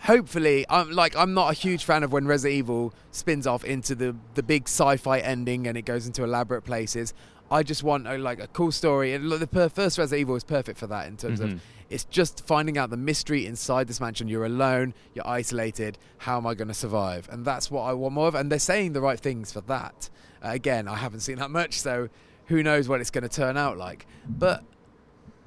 [0.00, 3.94] hopefully, I'm like I'm not a huge fan of when Resident Evil spins off into
[3.94, 7.14] the the big sci-fi ending and it goes into elaborate places.
[7.50, 10.36] I just want a, like a cool story, and look, the per- first Resident Evil
[10.36, 11.54] is perfect for that in terms Mhm.
[11.54, 11.60] of
[11.94, 14.26] it's just finding out the mystery inside this mansion.
[14.26, 15.96] You're alone, you're isolated.
[16.18, 17.28] How am I going to survive?
[17.30, 18.34] And that's what I want more of.
[18.34, 20.10] And they're saying the right things for that.
[20.44, 22.08] Uh, again, I haven't seen that much, so
[22.46, 24.06] who knows what it's going to turn out like.
[24.28, 24.64] But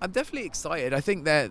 [0.02, 0.94] I'm definitely excited.
[0.94, 1.50] I think they're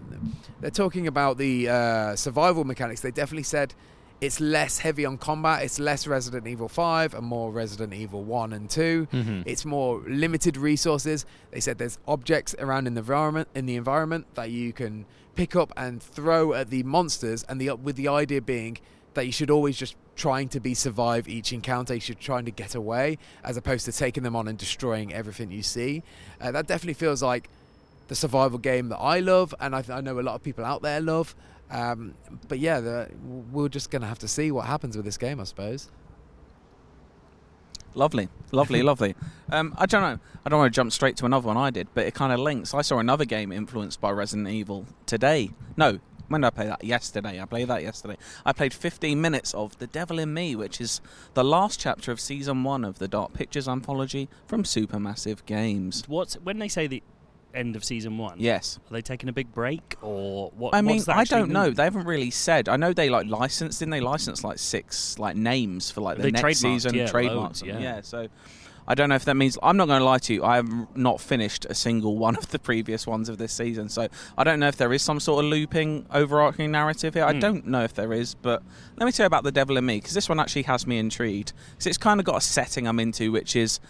[0.62, 3.02] they're talking about the uh, survival mechanics.
[3.02, 3.74] They definitely said
[4.20, 5.62] it's less heavy on combat.
[5.62, 9.06] It's less Resident Evil 5 and more Resident Evil 1 and 2.
[9.12, 9.42] Mhm.
[9.46, 11.26] It's more limited resources.
[11.50, 15.54] They said there's objects around in the environment in the environment that you can pick
[15.54, 18.78] up and throw at the monsters, and the with the idea being
[19.14, 21.92] that you should always just trying to be survive each encounter.
[21.94, 25.50] You should trying to get away as opposed to taking them on and destroying everything
[25.50, 26.02] you see.
[26.40, 27.50] Uh, that definitely feels like
[28.08, 30.82] the survival game that I love, and I, I know a lot of people out
[30.82, 31.34] there love.
[31.70, 32.14] Um,
[32.48, 33.10] but yeah, the,
[33.52, 35.90] we're just going to have to see what happens with this game, I suppose.
[37.94, 39.14] Lovely, lovely, lovely.
[39.50, 40.18] Um, I don't know.
[40.44, 42.38] I don't want to jump straight to another one I did, but it kind of
[42.38, 42.74] links.
[42.74, 45.50] I saw another game influenced by Resident Evil today.
[45.76, 46.84] No, when did I play that?
[46.84, 47.40] Yesterday.
[47.40, 48.16] I played that yesterday.
[48.44, 51.00] I played 15 minutes of The Devil in Me, which is
[51.34, 56.04] the last chapter of season one of the Dark Pictures anthology from Supermassive Games.
[56.06, 57.02] What's when they say the
[57.56, 58.36] end of season one?
[58.38, 58.78] Yes.
[58.90, 60.74] Are they taking a big break or what?
[60.74, 61.70] I mean, I don't know.
[61.70, 62.68] They haven't really said.
[62.68, 63.78] I know they like licensed.
[63.78, 66.94] Didn't they license like six like names for like the next season?
[66.94, 67.62] yeah, trademarks.
[67.62, 68.00] loads, them, yeah.
[68.02, 68.28] So
[68.88, 69.58] I don't know if that means.
[69.62, 70.44] I'm not going to lie to you.
[70.44, 73.88] I have not finished a single one of the previous ones of this season.
[73.88, 74.06] So
[74.38, 77.24] I don't know if there is some sort of looping, overarching narrative here.
[77.24, 77.40] I Hmm.
[77.40, 78.34] don't know if there is.
[78.34, 78.62] But
[78.96, 80.98] let me tell you about the Devil in Me because this one actually has me
[80.98, 81.52] intrigued.
[81.72, 83.80] Because it's kind of got a setting I'm into, which is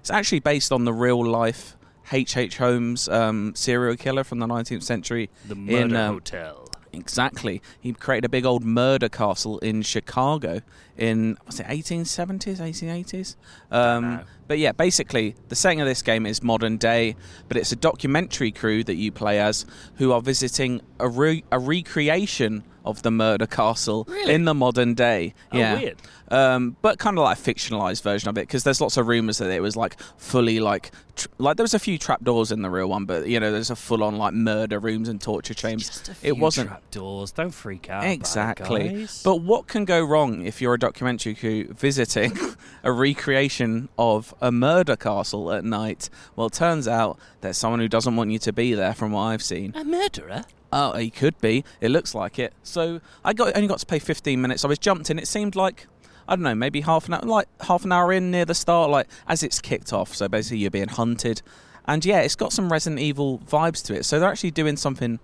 [0.00, 1.76] it's actually based on the real life.
[2.12, 2.36] H.
[2.36, 2.58] H.
[2.58, 6.68] Holmes, um, serial killer from the 19th century, the murder in, um, hotel.
[6.92, 7.62] Exactly.
[7.80, 10.60] He created a big old murder castle in Chicago
[10.96, 13.36] in was it 1870s, 1880s.
[13.70, 17.16] Um, but yeah, basically the setting of this game is modern day,
[17.48, 21.58] but it's a documentary crew that you play as who are visiting a, re- a
[21.58, 24.34] recreation of the murder castle Really?
[24.34, 25.34] in the modern day.
[25.52, 25.78] Oh, yeah.
[25.78, 25.96] weird.
[26.28, 29.36] Um, but kind of like a fictionalized version of it because there's lots of rumors
[29.38, 32.70] that it was like fully like tr- like there was a few trapdoors in the
[32.70, 35.88] real one, but you know there's a full on like murder rooms and torture chambers.
[35.88, 37.32] Just a it wasn't trapdoors.
[37.32, 38.04] Don't freak out.
[38.04, 39.06] Exactly.
[39.24, 42.32] But what can go wrong if you're a documentary crew visiting
[42.82, 46.08] a recreation of a murder castle at night?
[46.34, 49.22] Well, it turns out there's someone who doesn't want you to be there from what
[49.22, 49.72] I've seen.
[49.76, 50.44] a murderer.
[50.72, 51.64] Oh, he could be.
[51.80, 52.54] It looks like it.
[52.62, 54.64] So I got only got to play 15 minutes.
[54.64, 55.18] I was jumped in.
[55.18, 55.86] It seemed like
[56.26, 58.90] I don't know, maybe half an hour, like half an hour in near the start,
[58.90, 60.14] like as it's kicked off.
[60.14, 61.42] So basically, you're being hunted,
[61.86, 64.04] and yeah, it's got some Resident Evil vibes to it.
[64.04, 65.18] So they're actually doing something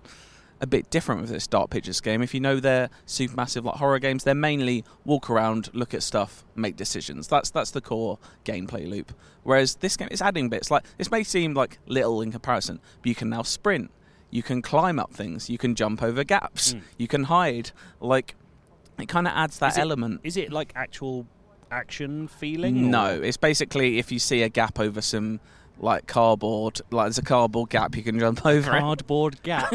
[0.61, 2.21] a bit different with this Dark Pictures game.
[2.21, 6.43] If you know their supermassive like horror games, they're mainly walk around, look at stuff,
[6.55, 7.27] make decisions.
[7.27, 9.13] That's that's the core gameplay loop.
[9.43, 10.69] Whereas this game is adding bits.
[10.69, 13.89] Like this may seem like little in comparison, but you can now sprint,
[14.31, 16.81] you can climb up things, you can jump over gaps, Mm.
[16.97, 17.71] you can hide.
[17.99, 18.35] Like
[18.99, 20.21] it kind of adds that Is it- element.
[20.23, 21.25] Is it like actual
[21.71, 22.89] action feeling?
[22.91, 25.39] No, or- it's basically if you see a gap over some
[25.79, 28.79] like cardboard, like there's a cardboard gap, you can jump over it.
[28.79, 29.73] Cardboard gap.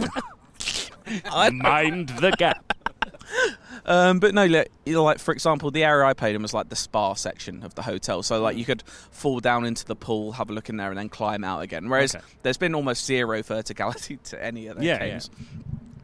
[1.27, 2.73] I- Mind the gap.
[3.87, 6.55] Um, but no, like, you know, like for example, the area I played in was
[6.55, 8.23] like the spa section of the hotel.
[8.23, 8.43] So Hmm.
[8.45, 11.09] like you could fall down into the pool, have a look in there, and then
[11.09, 11.89] climb out again.
[11.89, 12.25] Whereas Okay.
[12.43, 15.31] there's been almost zero verticality to any of their Yeah, games.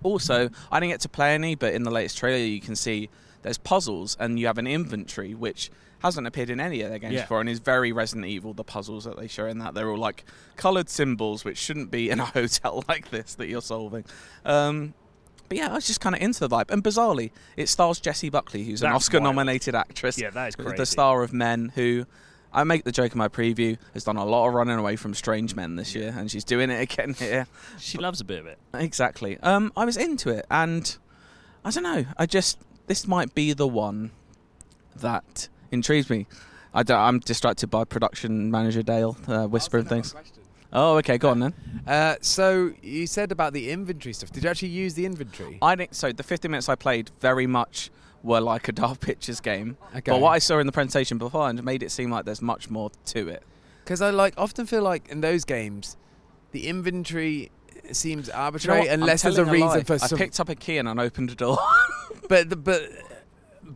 [0.03, 3.11] Also, I didn't get to play any, but in the latest trailer, you can see
[3.43, 5.71] there's puzzles and you have an inventory which
[6.03, 7.23] hasn't appeared in any of their games Yeah.
[7.23, 8.55] before and is very Resident Evil.
[8.55, 10.25] The puzzles that they show in that they're all like
[10.57, 14.05] coloured symbols which shouldn't be in a hotel like this that you're solving.
[14.47, 14.95] Um,
[15.51, 16.71] but yeah, I was just kind of into the vibe.
[16.71, 19.87] And bizarrely, it stars Jessie Buckley, who's an Oscar-nominated wild.
[19.91, 20.17] actress.
[20.17, 22.07] Yeah, that is the star of Men, who
[22.53, 23.77] I make the joke in my preview.
[23.93, 26.71] Has done a lot of running away from strange men this year, and she's doing
[26.71, 27.49] it again here.
[27.81, 28.61] She loves a bit of it.
[28.75, 29.39] Exactly.
[29.41, 30.97] Um, I was into it, and
[31.65, 32.07] I don't know.
[32.17, 34.13] I just this might be the one
[34.95, 36.29] that intrigues me.
[36.73, 40.15] I don't, I'm distracted by production manager Dale uh, whispering things.
[40.73, 41.19] Oh, okay.
[41.19, 41.55] Go on then.
[41.87, 44.31] Uh, so you said about the inventory stuff.
[44.31, 45.59] Did you actually use the inventory?
[45.63, 46.13] I think so.
[46.13, 47.91] The 50 minutes I played very much
[48.23, 49.77] were like a Dark Pictures game.
[49.97, 50.13] Okay.
[50.13, 52.91] But what I saw in the presentation beforehand made it seem like there's much more
[53.07, 53.43] to it.
[53.85, 55.97] Because I like often feel like in those games,
[56.53, 57.51] the inventory
[57.93, 59.83] seems Do you know arbitrary unless there's a telling reason lie.
[59.85, 59.95] for.
[59.95, 61.59] I Some, picked up a key and I opened a door.
[62.29, 62.83] but the, but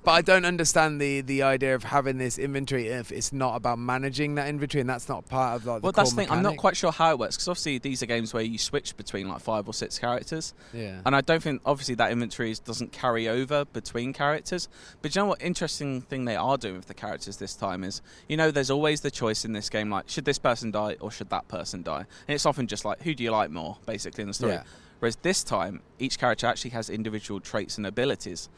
[0.05, 3.79] but I don't understand the the idea of having this inventory if it's not about
[3.79, 6.31] managing that inventory and that's not part of like the well, that's the thing.
[6.31, 8.97] I'm not quite sure how it works because obviously these are games where you switch
[8.97, 10.55] between like five or six characters.
[10.73, 11.01] Yeah.
[11.07, 14.69] And I don't think, obviously, that inventory is- doesn't carry over between characters.
[15.03, 15.43] But you know what?
[15.43, 19.01] Interesting thing they are doing with the characters this time is, you know, there's always
[19.01, 22.07] the choice in this game, like, should this person die or should that person die?
[22.29, 24.53] And it's often just like, who do you like more, basically, in the story.
[24.55, 24.65] Yeah.
[25.01, 28.49] Whereas this time, each character actually has individual traits and abilities,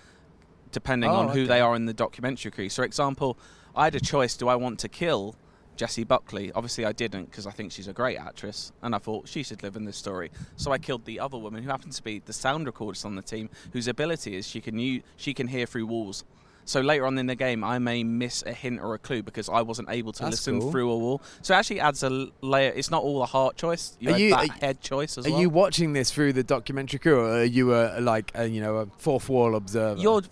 [0.73, 1.47] depending Oh, on who okay.
[1.47, 2.69] they are in the documentary crew.
[2.69, 3.39] So, for example,
[3.75, 5.37] I had a choice: do I want to kill
[5.77, 6.53] Jessie Buckley?
[6.53, 9.63] Obviously, I didn't because I think she's a great actress, and I thought she should
[9.63, 10.31] live in this story.
[10.57, 13.23] So I killed the other woman, who happens to be the sound recordist on the
[13.23, 16.25] team, whose ability is she can she can hear through walls.
[16.69, 19.49] So later on in the game, I may miss a hint or a clue because
[19.49, 20.73] I wasn't able to That's listen cool.
[20.73, 21.23] through a wall.
[21.43, 22.73] So it actually adds a layer.
[22.75, 23.97] It's not all a heart choice.
[24.01, 25.41] You Are you- are- head choice as Are well.
[25.43, 28.79] you watching this through the documentary crew, or are you a like a, you know
[28.79, 30.01] a fourth wall observer?
[30.01, 30.23] You're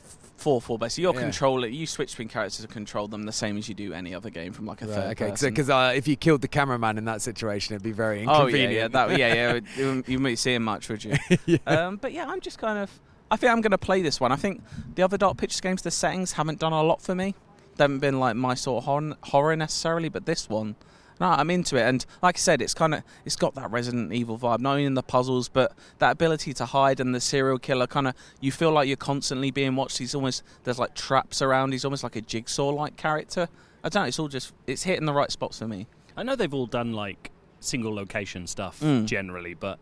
[0.44, 1.02] four four basically.
[1.02, 1.20] You're Yeah.
[1.20, 1.72] control it.
[1.72, 4.52] You switch between characters and control them the same as you do any other game
[4.52, 5.50] from like a Right, third okay, person.
[5.50, 8.68] because uh, if you killed the cameraman in that situation, it'd be very Oh yeah,
[8.68, 9.52] yeah, that, yeah, yeah.
[9.76, 11.14] You wouldn't- You wouldn't be seeing much, would you?
[11.66, 12.90] um, but yeah, I'm just kind of.
[13.30, 14.30] I think I'm going to play this one.
[14.32, 14.62] I think
[14.94, 17.34] the other Dark Pictures games, the settings haven't done a lot for me.
[17.76, 20.76] They haven't been like my sort of horror, horror necessarily, but this one,
[21.20, 21.82] no, I'm into it.
[21.82, 24.84] And like I said, it's kind of it's got that Resident Evil vibe, not only
[24.84, 27.86] in the puzzles, but that ability to hide and the serial killer.
[27.86, 29.98] Kind of, you feel like you're constantly being watched.
[29.98, 31.72] He's almost there's like traps around.
[31.72, 33.48] He's almost like a jigsaw-like character.
[33.84, 34.08] I don't know.
[34.08, 35.86] It's all just it's hitting the right spots for me.
[36.16, 39.06] I know they've all done like single location stuff Mm.
[39.06, 39.78] generally, but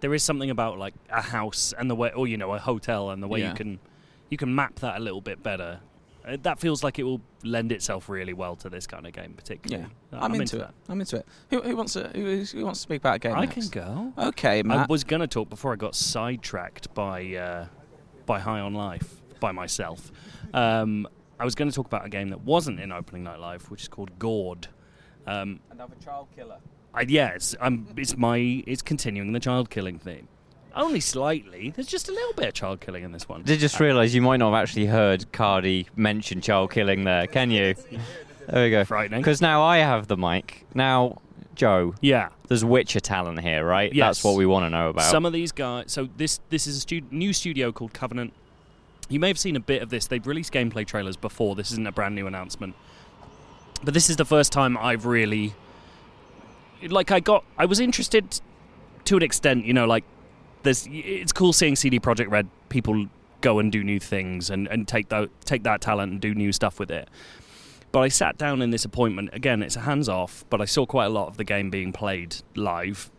[0.00, 3.10] there is something about like a house and the way, or you know, a hotel
[3.10, 3.50] and the way Yeah.
[3.50, 3.78] you can
[4.28, 5.80] you can map that a little bit better.
[6.26, 9.32] Uh, that feels like it will lend itself really well to this kind of game,
[9.36, 9.86] particularly.
[10.12, 10.70] Yeah, Uh, I'm, into, it.
[10.88, 11.26] I'm into it.
[11.50, 13.34] Who, who wants to who, who wants to speak about a game?
[13.36, 13.70] I next?
[13.70, 14.12] can go.
[14.28, 17.66] Okay, I was going to talk before I got sidetracked by uh,
[18.26, 20.10] by High on Life by myself.
[20.52, 21.06] Um,
[21.38, 23.82] I was going to talk about a game that wasn't in Opening Night Live, which
[23.82, 24.68] is called Gord.
[25.26, 26.58] Um, Another child killer.
[26.94, 30.28] I, yeah, it's, um, it's my it's continuing the child killing theme.
[30.76, 31.70] Only slightly.
[31.74, 33.42] There's just a little bit of child killing in this one.
[33.42, 37.50] Did just realise you might not have actually heard Cardy mention child killing there, can
[37.50, 37.74] you?
[38.46, 38.84] There we go.
[38.84, 39.20] Frightening.
[39.20, 40.66] Because now I have the mic.
[40.74, 41.18] Now,
[41.54, 43.92] Joe, Yeah, there's Witcher talent here, right?
[43.92, 44.18] Yes.
[44.18, 45.04] That's what we want to know about.
[45.10, 45.90] some of these guys.
[45.90, 48.34] So this this is a stu- new studio called Covenant.
[49.08, 50.06] You may have seen a bit of this.
[50.06, 51.54] They've released gameplay trailers before.
[51.54, 52.74] This isn't a brand new announcement,
[53.82, 55.54] but this is the first time I've really
[56.86, 57.44] like I got.
[57.56, 58.40] I was interested
[59.06, 59.64] to an extent.
[59.64, 60.04] You know, like
[60.66, 60.86] there's.
[60.90, 63.06] It's cool seeing CD Projekt Red people
[63.40, 66.52] go and do new things and, and take that take that talent and do new
[66.52, 67.08] stuff with it.
[67.92, 69.62] But I sat down in this appointment again.
[69.62, 72.36] It's a hands off, but I saw quite a lot of the game being played
[72.54, 73.10] live,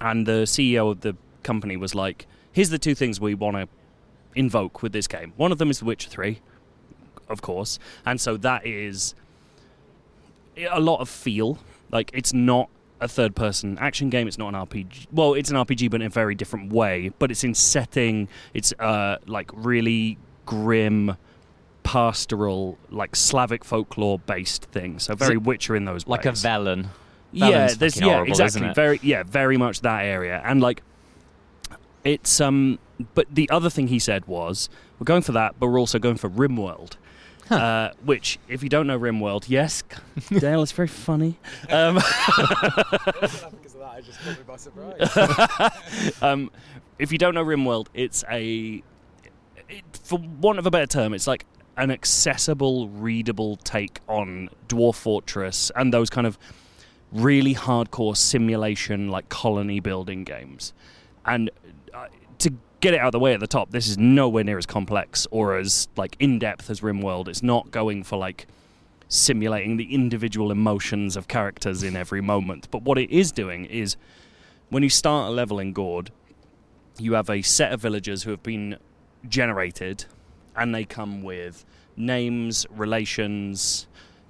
[0.00, 3.68] and the CEO of the company was like, "Here's the two things we want to
[4.34, 5.32] invoke with this game.
[5.36, 6.40] One of them is The Witcher Three,
[7.28, 9.14] of course, and so that is
[10.70, 11.58] a lot of feel.
[11.90, 12.68] Like it's not
[13.00, 14.28] a third-person action game.
[14.28, 15.06] It's not an RPG.
[15.12, 17.10] Well, it's an RPG, but in a very different way.
[17.18, 18.28] But it's in setting.
[18.54, 21.16] It's uh, like really grim,
[21.82, 24.98] pastoral, like Slavic folklore-based thing.
[24.98, 26.86] So very it Witcher in those like a ways Velen.
[27.32, 28.72] yeah, there's yeah, horrible, exactly.
[28.74, 30.42] Very yeah, very much that area.
[30.44, 30.82] And like
[32.04, 32.78] it's um
[33.14, 36.16] but the other thing he said was we're going for that, but we're also going
[36.16, 36.96] for Rimworld.
[37.50, 39.82] Uh, which, if you don't know Rimworld, yes,
[40.30, 41.38] Dale, it's very funny.
[41.70, 46.22] Um, because of that, I just caught me by surprise.
[46.22, 46.50] um,
[46.98, 48.82] if you don't know Rimworld, it's a,
[49.68, 54.96] it, for want of a better term, it's like an accessible, readable take on Dwarf
[54.96, 56.38] Fortress and those kind of
[57.12, 60.72] really hardcore simulation, like colony building games.
[61.24, 61.50] And
[61.94, 62.06] uh,
[62.38, 64.66] to get it out of the way at the top, this is nowhere near as
[64.66, 67.28] complex or as like in depth as Rimworld.
[67.28, 68.46] It's not going for like
[69.08, 72.68] simulating the individual emotions of characters in every moment.
[72.70, 73.96] But what it is doing is
[74.68, 76.10] when you start a level in Gord,
[76.98, 78.76] you have a set of villagers who have been
[79.28, 80.04] generated
[80.54, 81.64] and they come with
[81.96, 83.86] names, relations,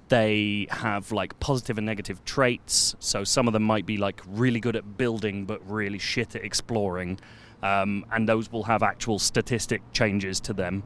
[0.09, 2.95] They have like positive and negative traits.
[2.99, 6.43] So some of them might be like really good at building, but really shit at
[6.43, 7.19] exploring.
[7.61, 10.83] Um, and those will have actual statistic changes to them.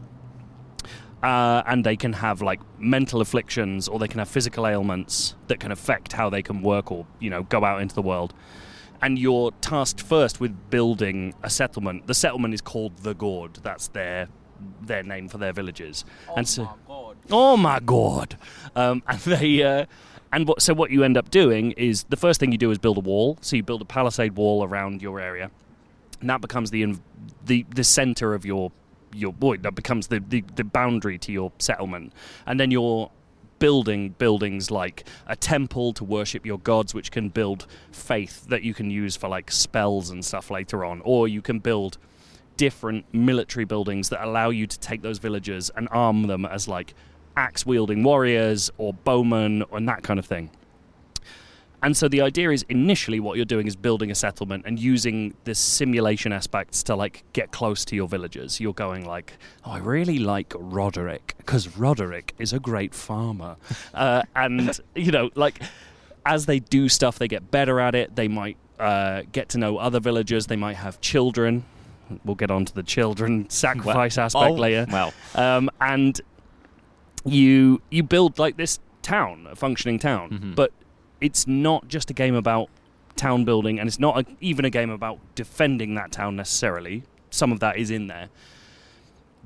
[1.22, 5.60] Uh, and they can have like mental afflictions or they can have physical ailments that
[5.60, 8.34] can affect how they can work or you know go out into the world.
[9.02, 12.08] And you're tasked first with building a settlement.
[12.08, 14.28] The settlement is called the Gord that's their
[14.82, 16.04] their name for their villages.
[16.28, 16.70] Oh and so
[17.32, 18.38] oh my god.
[18.76, 19.86] Um, and they uh,
[20.34, 22.80] and what so what you end up doing is the first thing you do is
[22.80, 23.38] build a wall.
[23.40, 25.52] So you build a palisade wall around your area
[26.24, 26.96] and that becomes the
[27.46, 28.72] the the center of your
[29.14, 32.14] your boy that becomes the, the the boundary to your settlement.
[32.46, 33.12] And then you're
[33.60, 38.74] building buildings like a temple to worship your gods which can build faith that you
[38.74, 41.02] can use for like spells and stuff later on.
[41.04, 41.98] Or you can build
[42.56, 46.94] different military buildings that allow you to take those villagers and arm them as like
[47.36, 50.50] axe wielding warriors or bowmen and that kind of thing
[51.84, 55.34] and so the idea is initially what you're doing is building a settlement and using
[55.44, 58.60] the simulation aspects to like get close to your villagers.
[58.60, 59.34] You're going like,
[59.66, 63.58] oh, I really like Roderick because Roderick is a great farmer,
[63.94, 65.62] uh, and you know, like
[66.26, 68.16] as they do stuff, they get better at it.
[68.16, 70.48] They might uh, get to know other villagers.
[70.48, 71.66] They might have children.
[72.24, 74.86] We'll get on to the children sacrifice aspect oh, later.
[74.90, 76.20] Well, Um, and
[77.26, 80.56] you you build like this town, a functioning town, Mhm.
[80.56, 80.72] but
[81.24, 82.70] it's not just a game about
[83.16, 87.04] town building, and it's not a, even a game about defending that town necessarily.
[87.30, 88.30] Some of that is in there.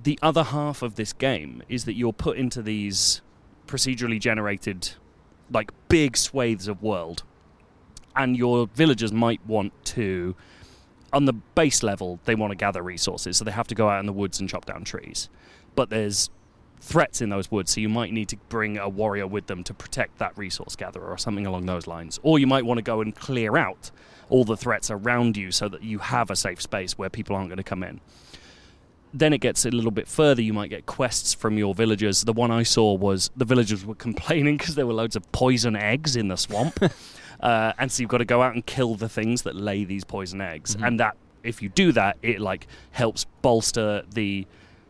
[0.01, 3.21] The other half of this game is that you're put into these
[3.67, 4.93] procedurally generated,
[5.51, 7.23] like big swathes of world,
[8.15, 10.36] and your villagers might want to,
[11.13, 13.99] on the base level, they want to gather resources, so they have to go out
[13.99, 15.30] in the woods and chop down trees.
[15.75, 16.32] But there's
[16.80, 19.73] threats in those woods, so you might need to bring a warrior with them to
[19.73, 22.19] protect that resource gatherer or something along those lines.
[22.23, 23.91] Or you might want to go and clear out
[24.30, 27.49] all the threats around you so that you have a safe space where people aren't
[27.49, 28.01] going to come in.
[29.13, 30.41] Then it gets a little bit further.
[30.41, 32.21] You might get quests from your villagers.
[32.21, 35.75] The one I saw was the villagers were complaining because there were loads of poison
[35.75, 36.78] eggs in the swamp.
[37.39, 40.03] uh, and so you've got to go out and kill the things that lay these
[40.03, 40.75] poison eggs.
[40.75, 44.45] And that, if you do that, it like helps bolster the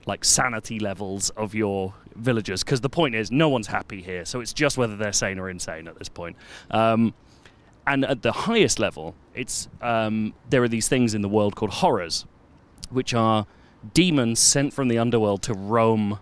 [0.07, 4.39] like sanity levels of your villagers because the point is no one's happy here so
[4.39, 6.35] it's just whether they're sane or insane at this point.
[6.71, 7.13] Um,
[7.85, 11.71] and at the highest level it's um, there are these things in the world called
[11.71, 12.25] horrors
[12.89, 13.45] which are
[13.93, 16.19] demons sent from the underworld to roam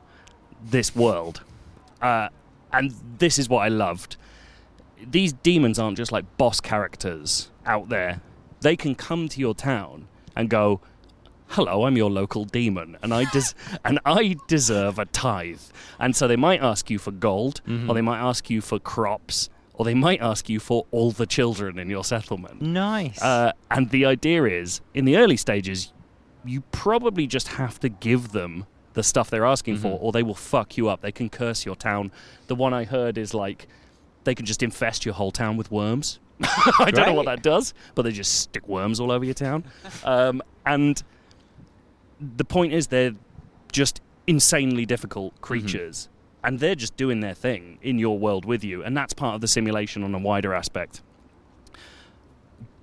[0.64, 1.42] this world.
[2.02, 2.30] Uh,
[2.74, 4.18] and this is what i loved.
[5.02, 8.22] These demons aren't just like boss characters out there.
[8.62, 10.82] They can come to your town and go
[11.50, 13.54] hello, I'm your local demon, and I des-
[13.86, 15.62] and I deserve a tithe.
[16.00, 19.50] And so they might ask you for gold, or they might ask you for crops,
[19.74, 22.62] or they might ask you for all the children in your settlement.
[22.62, 23.22] nice.
[23.22, 25.92] Uh, and the idea is, in the early stages,
[26.46, 30.36] you probably just have to give them the stuff they're asking for, or they will
[30.36, 31.02] fuck you up.
[31.02, 32.12] They can curse your town.
[32.48, 33.68] The one I heard is like
[34.24, 36.20] they can just infest your whole town with worms.
[36.80, 39.66] I don't know what that does, but they just stick worms all over your town.
[40.04, 41.02] Um, and
[42.20, 43.16] the point is, they're
[43.72, 46.10] just insanely difficult creatures,
[46.44, 49.42] and they're just doing their thing in your world with you, and that's part of
[49.42, 51.02] the simulation on a wider aspect.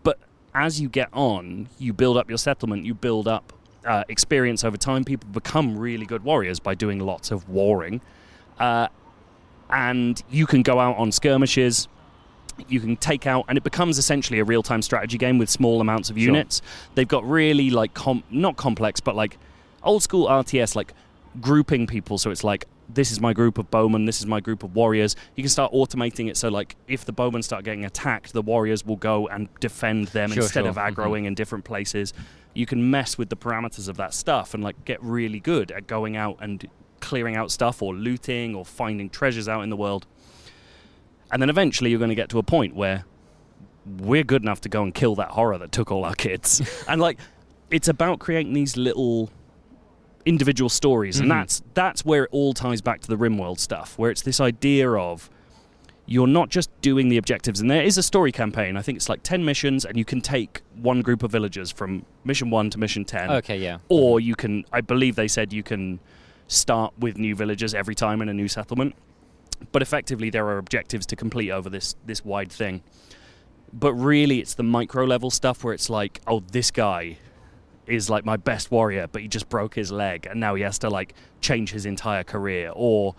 [0.03, 0.18] But
[0.55, 3.53] as you get on, you build up your settlement, you build up
[3.85, 5.05] uh, experience over time.
[5.05, 8.01] People become really good warriors by doing lots of warring.
[8.59, 8.89] Uh,
[9.70, 11.89] and you can go out on skirmishes.
[12.68, 16.11] You can take out, and it becomes essentially a real-time strategy game with small amounts
[16.11, 16.62] of units.
[16.94, 19.38] They've got really like com- not complex, but like
[19.82, 20.92] old school RTS, like
[21.40, 22.18] grouping people.
[22.18, 25.16] So it's like this is my group of bowmen, this is my group of warriors.
[25.34, 28.84] You can start automating it so like if the bowmen start getting attacked, the warriors
[28.84, 30.68] will go and defend them Sure, instead sure.
[30.68, 32.12] of aggroing in different places.
[32.55, 35.86] You can mess with the parameters of that stuff and like get really good at
[35.86, 36.68] going out and
[37.00, 40.07] clearing out stuff or looting or finding treasures out in the world.
[41.33, 43.05] And then eventually you're going to get to a point where
[43.99, 46.62] we're good enough to go and kill that horror that took all our kids.
[46.89, 47.18] and like
[47.70, 49.30] it's about creating these little
[50.24, 51.35] individual stories and Mhm.
[51.41, 54.89] that's that's where it all ties back to the rimworld stuff where it's this idea
[54.93, 55.28] of
[56.07, 59.09] you're not just doing the objectives and there is a story campaign i think it's
[59.09, 62.78] like 10 missions and you can take one group of villagers from mission 1 to
[62.78, 63.78] mission 10 okay, yeah.
[63.89, 65.99] or you can i believe they said you can
[66.47, 68.95] start with new villagers every time in a new settlement
[69.70, 72.82] but effectively there are objectives to complete over this this wide thing.
[73.72, 77.18] But really it's the micro level stuff where it's like oh this guy
[77.86, 80.78] is like my best warrior but he just broke his leg and now he has
[80.78, 82.70] to like change his entire career.
[82.74, 83.14] Or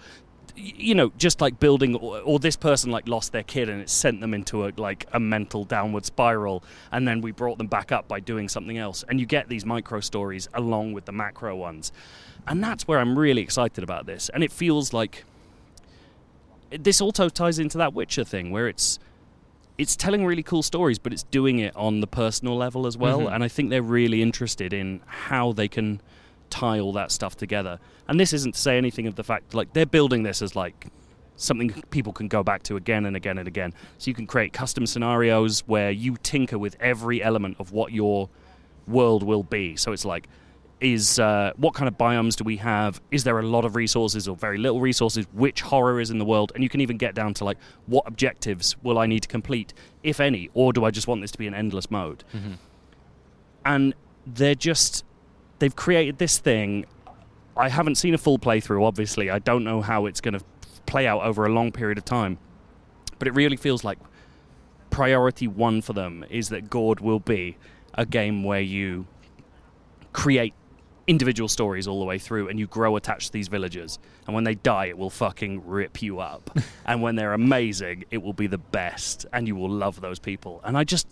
[0.56, 3.90] you know, just like building, or, or this person like lost their kid and it
[3.90, 7.92] sent them into a like a mental downward spiral, and then we brought them back
[7.92, 11.56] up by doing something else, and you get these micro stories along with the macro
[11.56, 11.92] ones,
[12.48, 15.26] and that's where I'm really excited about this, and it feels like
[16.80, 19.00] this also ties into that Witcher thing where it's
[19.78, 23.22] it's telling really cool stories, but it's doing it on the personal level as well.
[23.22, 23.34] Mhm.
[23.34, 26.00] And I think they're really interested in how they can
[26.52, 27.80] tie all that stuff together.
[28.08, 30.88] And this isn't to say anything of the fact like they're building this as like
[31.36, 33.74] something people can go back to again and again and again.
[33.98, 38.30] So you can create custom scenarios where you tinker with every element of what your
[38.88, 39.76] world will be.
[39.76, 40.28] So it's like
[40.84, 43.02] is uh, what kind of biomes do we have?
[43.10, 45.26] Is there a lot of resources or very little resources?
[45.32, 46.52] Which horror is in the world?
[46.54, 49.74] And you can even get down to like what objectives will I need to complete,
[50.04, 52.26] if any, or do I just want this to be an endless mode?
[53.66, 53.96] And
[54.28, 55.06] they're just
[55.60, 56.86] they've created this thing.
[57.56, 58.86] I haven't seen a full playthrough.
[58.86, 60.44] Obviously, I don't know how it's going to
[60.86, 62.38] play out over a long period of time,
[63.20, 64.00] but it really feels like
[64.90, 67.58] priority one for them is that Gord will be
[67.94, 69.08] a game where you
[70.12, 70.54] create
[71.08, 74.00] individual stories all the way through and you grow attached to these villagers.
[74.26, 76.50] And when they die it will fucking rip you up.
[76.86, 79.26] And when they're amazing it will be the best.
[79.32, 80.62] And you will love those people.
[80.64, 81.08] And i just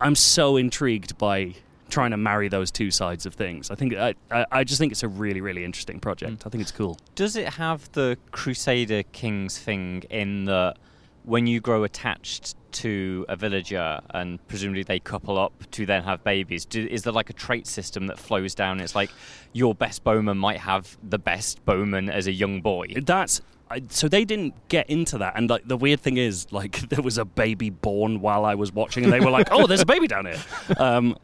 [0.00, 1.54] i'm so intrigued by
[1.90, 3.70] trying to marry those two sides of things.
[3.70, 6.40] I think i, I, just think it's a really really interesting project.
[6.40, 6.46] Mm.
[6.46, 6.98] I think it's cool.
[7.14, 10.76] Does it have the Crusader Kings thing in that
[11.24, 16.22] when you grow attached to a villager and presumably they couple up to then have
[16.24, 18.80] babies, do, is there like a trait system that flows down?
[18.80, 19.10] It's like
[19.52, 22.88] your best bowman might have the best bowman as a young boy.
[23.04, 23.40] That's
[23.88, 27.18] so they didn't get into that, and like the weird thing is, like there was
[27.18, 30.06] a baby born while I was watching, and they were like, "Oh, there's a baby
[30.06, 30.38] down here,"
[30.78, 31.16] um,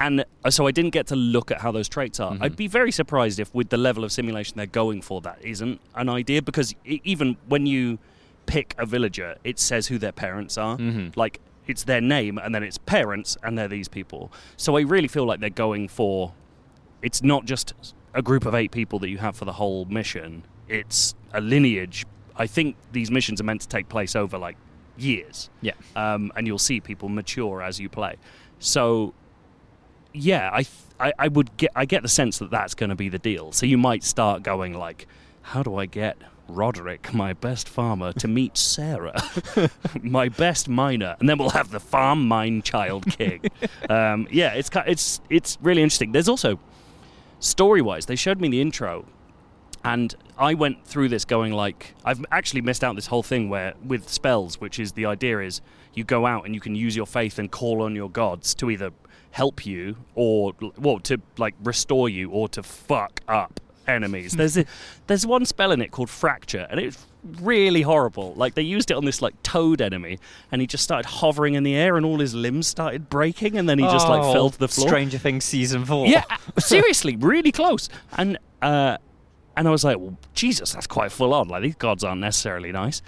[0.00, 2.36] and uh, so I didn't get to look at how those traits are.
[2.40, 5.80] I'd be very surprised if, with the level of simulation they're going for, that isn't
[5.94, 7.98] an idea because even when you
[8.52, 11.16] pick a villager, it says who their parents are, Mhm.
[11.16, 11.40] like.
[11.64, 14.32] It's their name, and then it's parents, and they're these people.
[14.56, 16.32] So I really feel like they're going for
[17.02, 20.42] it's not just a group of eight people that you have for the whole mission.
[20.68, 22.04] It's a lineage.
[22.36, 24.56] I think these missions are meant to take place over like
[24.98, 25.74] years, Yeah.
[25.94, 28.16] um, and you'll see people mature as you play.
[28.58, 29.14] So,
[30.12, 30.68] yeah, I, th-
[31.00, 33.52] I I would get I get the sense that that's going to be the deal.
[33.52, 35.06] So you might start going like,
[35.42, 36.16] how do I get
[36.52, 39.20] Roderick, my best farmer, to meet Sarah,
[40.02, 43.42] my best miner, and then we'll have the farm mine child king.
[43.88, 46.12] um, yeah, it's it's it's really interesting.
[46.12, 46.58] There's also
[47.40, 49.06] story wise, they showed me the intro,
[49.84, 53.74] and I went through this going like I've actually missed out this whole thing where
[53.84, 55.60] with spells, which is the idea is
[55.94, 58.70] you go out and you can use your faith and call on your gods to
[58.70, 58.90] either
[59.32, 64.32] help you or well to like restore you or to fuck up enemies.
[64.32, 64.64] there's a,
[65.06, 67.06] there's one spell in it called fracture and it's
[67.40, 68.34] really horrible.
[68.34, 70.18] Like they used it on this like toad enemy
[70.50, 73.68] and he just started hovering in the air and all his limbs started breaking and
[73.68, 74.88] then he just like Oh, fell to the floor.
[74.88, 76.06] Stranger Things season four.
[76.06, 76.24] Yeah,
[76.58, 77.88] seriously, really close.
[78.16, 78.96] And uh,
[79.56, 81.48] and I was like, well, Jesus, that's quite full on.
[81.48, 83.02] Like these gods aren't necessarily nice.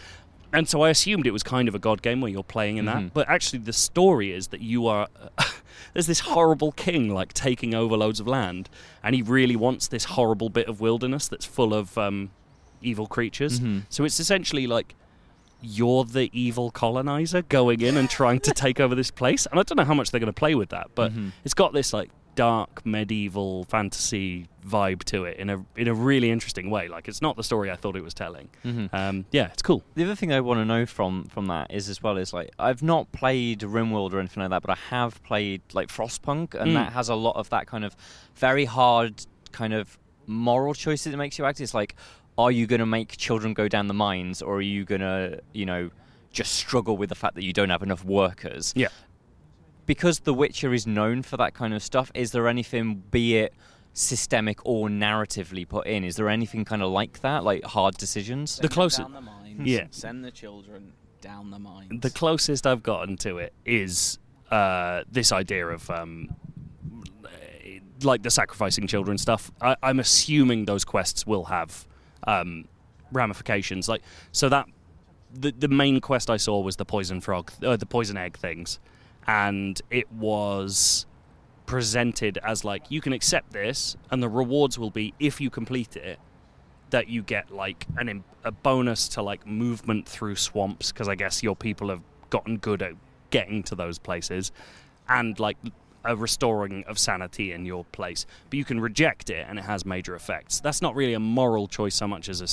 [0.52, 2.84] And so I assumed it was kind of a god game where you're playing in
[2.84, 3.12] that.
[3.14, 5.08] But actually, the story is that you are.
[5.92, 8.68] there's this horrible king like taking over loads of land,
[9.02, 12.30] and he really wants this horrible bit of wilderness that's full of um,
[12.82, 13.60] evil creatures.
[13.60, 13.82] Mhm.
[13.88, 14.94] So it's essentially like
[15.62, 19.46] you're the evil colonizer going in and trying to take over this place.
[19.46, 21.32] And I don't know how much they're going to play with that, but Mhm.
[21.44, 26.30] it's got this like dark medieval fantasy vibe to it in a in a really
[26.30, 26.88] interesting way.
[26.88, 28.48] Like it's not the story I thought it was telling.
[28.64, 28.92] Mhm.
[28.92, 29.82] Um, yeah, it's cool.
[29.94, 32.50] The other thing I want to know from from that is as well is like
[32.58, 36.70] I've not played RimWorld or anything like that, but I have played like Frostpunk, and
[36.70, 36.74] Mm.
[36.74, 37.94] that has a lot of that kind of
[38.34, 41.60] very hard kind of moral choices it makes you act.
[41.60, 41.94] It's like,
[42.38, 45.40] are you going to make children go down the mines, or are you going to,
[45.52, 45.90] you know,
[46.32, 48.72] just struggle with the fact that you don't have enough workers?
[48.74, 48.88] Yeah.
[49.86, 53.54] Because The Witcher is known for that kind of stuff, is there anything, be it
[53.92, 58.58] systemic or narratively put in, is there anything kind of like that, like hard decisions?
[58.58, 59.86] The closest- down the mines, Yeah.
[59.90, 62.00] Send the children down the mines.
[62.00, 64.18] The closest I've gotten to it is
[64.50, 66.34] uh, this idea of um,
[68.02, 69.50] like the sacrificing children stuff.
[69.60, 71.86] I, I'm assuming those quests will have
[72.26, 72.66] um,
[73.12, 73.88] ramifications.
[73.88, 74.66] Like so that
[75.32, 78.78] the the main quest I saw was the poison frog, uh, the poison egg things,
[79.26, 81.06] and it was
[81.66, 85.96] presented as like you can accept this, and the rewards will be if you complete
[85.96, 86.18] it
[86.90, 91.42] that you get like an a bonus to like movement through swamps because I guess
[91.42, 92.92] your people have gotten good at
[93.30, 94.52] getting to those places,
[95.08, 95.56] and like
[96.04, 98.26] a restoring of sanity in your place.
[98.50, 100.60] But you can reject it, and it has major effects.
[100.60, 102.48] That's not really a moral choice so much as a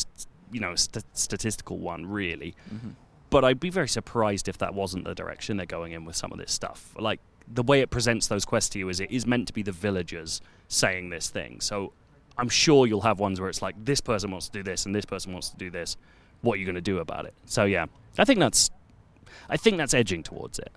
[0.51, 2.55] you know, st- statistical one, really.
[2.73, 2.89] Mm-hmm.
[3.31, 6.31] But I'd be very surprised if that wasn't the direction they're going in with some
[6.31, 6.93] of this stuff.
[6.99, 9.63] Like the way it presents those quests to you is it is meant to be
[9.63, 11.59] the villagers saying this thing.
[11.61, 11.93] So
[12.37, 14.93] I'm sure you'll have ones where it's like this person wants to do this and
[14.93, 15.97] this person wants to do this.
[16.41, 17.33] What are you going to do about it?
[17.45, 17.87] So yeah,
[18.19, 18.69] I think that's
[19.49, 20.71] I think that's edging towards it.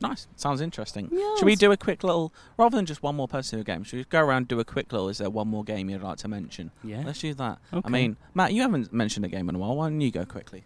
[0.00, 0.28] Nice.
[0.36, 1.10] Sounds interesting.
[1.38, 4.04] Should we do a quick little, rather than just one more person game, should we
[4.04, 6.28] go around and do a quick little, is there one more game you'd like to
[6.28, 6.70] mention?
[6.84, 7.02] Yeah.
[7.04, 7.58] Let's do that.
[7.72, 7.82] Okay.
[7.84, 9.74] I mean, Matt, you haven't mentioned a game in a while.
[9.74, 10.64] Why don't you go quickly?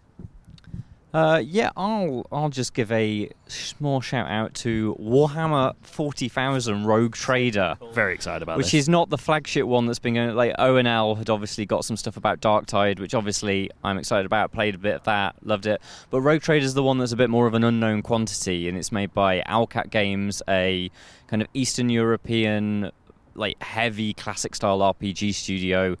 [1.13, 7.13] Uh, yeah, I'll I'll just give a small shout out to Warhammer Forty Thousand Rogue
[7.13, 8.81] Trader, Very excited about which this.
[8.85, 10.35] is not the flagship one that's been going.
[10.35, 14.51] Like ONL had obviously got some stuff about Dark Tide, which obviously I'm excited about.
[14.51, 15.81] Played a bit of that, loved it.
[16.09, 18.75] But Rogue Trader is the one that's a bit more of an unknown quantity, and
[18.75, 20.89] it's made by Owlcat Games, a
[21.27, 22.91] kind of Eastern European
[23.35, 25.95] like heavy classic style RPG studio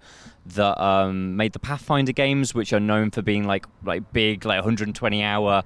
[0.45, 4.57] that um, made the Pathfinder games, which are known for being like like big, like
[4.57, 5.63] 120 hour,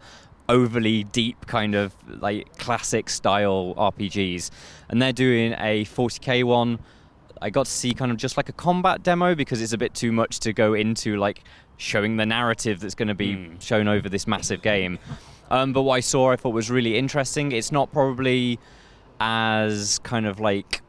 [0.50, 4.50] overly deep kind of like classic style RPGs,
[4.90, 6.80] and they're doing a 40k one.
[7.42, 9.94] I got to see kind of just like a combat demo because it's a bit
[9.94, 11.44] too much to go into like
[11.78, 13.62] showing the narrative that's going to be Mm.
[13.62, 14.98] shown over this massive game.
[15.52, 17.52] Um, but what I saw, I thought was really interesting.
[17.52, 18.58] It's not probably
[19.20, 20.82] as kind of like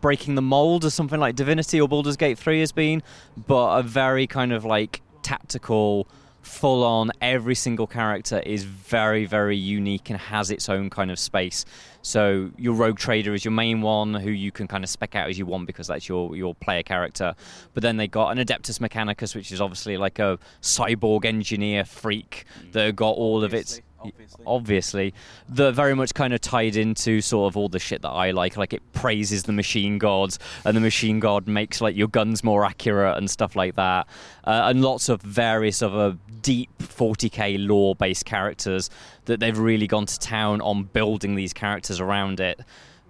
[0.00, 3.02] breaking the mold as something like Divinity or Baldur's Gate 3 has been,
[3.46, 6.08] but a very kind of like tactical,
[6.42, 11.18] full on, every single character is very, very unique and has its own kind of
[11.18, 11.64] space.
[12.02, 15.28] So your Rogue Trader is your main one, who you can kind of spec out
[15.28, 17.34] as you want because that's your, your player character.
[17.74, 22.44] But then they got an Adeptus Mechanicus, which is obviously like a cyborg engineer freak
[22.60, 22.72] mm.
[22.72, 24.44] that got all of its Obviously.
[24.46, 25.14] obviously.
[25.48, 28.56] That very much kind of tied into sort of all the shit that I like.
[28.56, 32.64] Like it praises the machine gods and the machine god makes like your guns more
[32.64, 34.06] accurate and stuff like that.
[34.44, 38.90] Uh, and lots of various other deep 40k lore based characters
[39.24, 42.60] that they've really gone to town on building these characters around it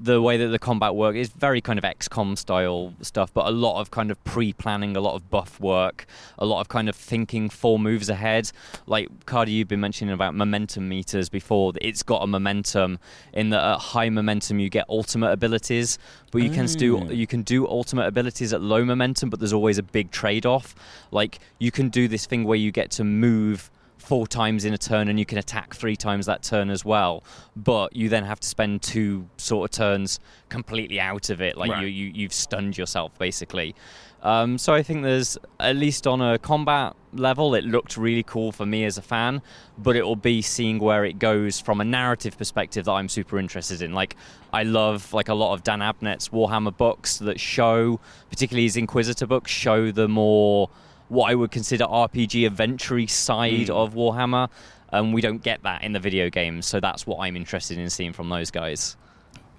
[0.00, 3.50] the way that the combat work is very kind of XCOM style stuff, but a
[3.50, 6.06] lot of kind of pre-planning, a lot of buff work,
[6.38, 8.50] a lot of kind of thinking four moves ahead.
[8.86, 11.72] Like Cardy, you've been mentioning about momentum meters before.
[11.80, 12.98] It's got a momentum
[13.32, 15.98] in that at high momentum you get ultimate abilities,
[16.30, 17.16] but you can do Mm.
[17.16, 20.74] you can do ultimate abilities at low momentum, but there's always a big trade-off.
[21.10, 23.70] Like you can do this thing where you get to move
[24.08, 27.22] four times in a turn and you can attack three times that turn as well.
[27.54, 31.58] But you then have to spend two sort of turns completely out of it.
[31.58, 31.82] Like Right.
[31.82, 33.74] you, you you've stunned yourself basically.
[34.22, 38.50] Um, so I think there's at least on a combat level it looked really cool
[38.50, 39.40] for me as a fan
[39.78, 43.38] but it will be seeing where it goes from a narrative perspective that I'm super
[43.38, 43.92] interested in.
[43.92, 44.16] Like
[44.52, 48.00] I love like a lot of Dan Abnett's Warhammer books that show
[48.30, 50.70] particularly his Inquisitor books show the more
[51.08, 53.70] what I would consider RPG adventure side Mm.
[53.70, 54.48] of Warhammer.
[54.90, 57.90] And we don't get that in the video games, so that's what I'm interested in
[57.90, 58.96] seeing from those guys.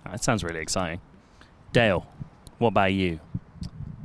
[0.05, 1.01] That sounds really exciting.
[1.71, 2.07] Dale,
[2.57, 3.19] what about you?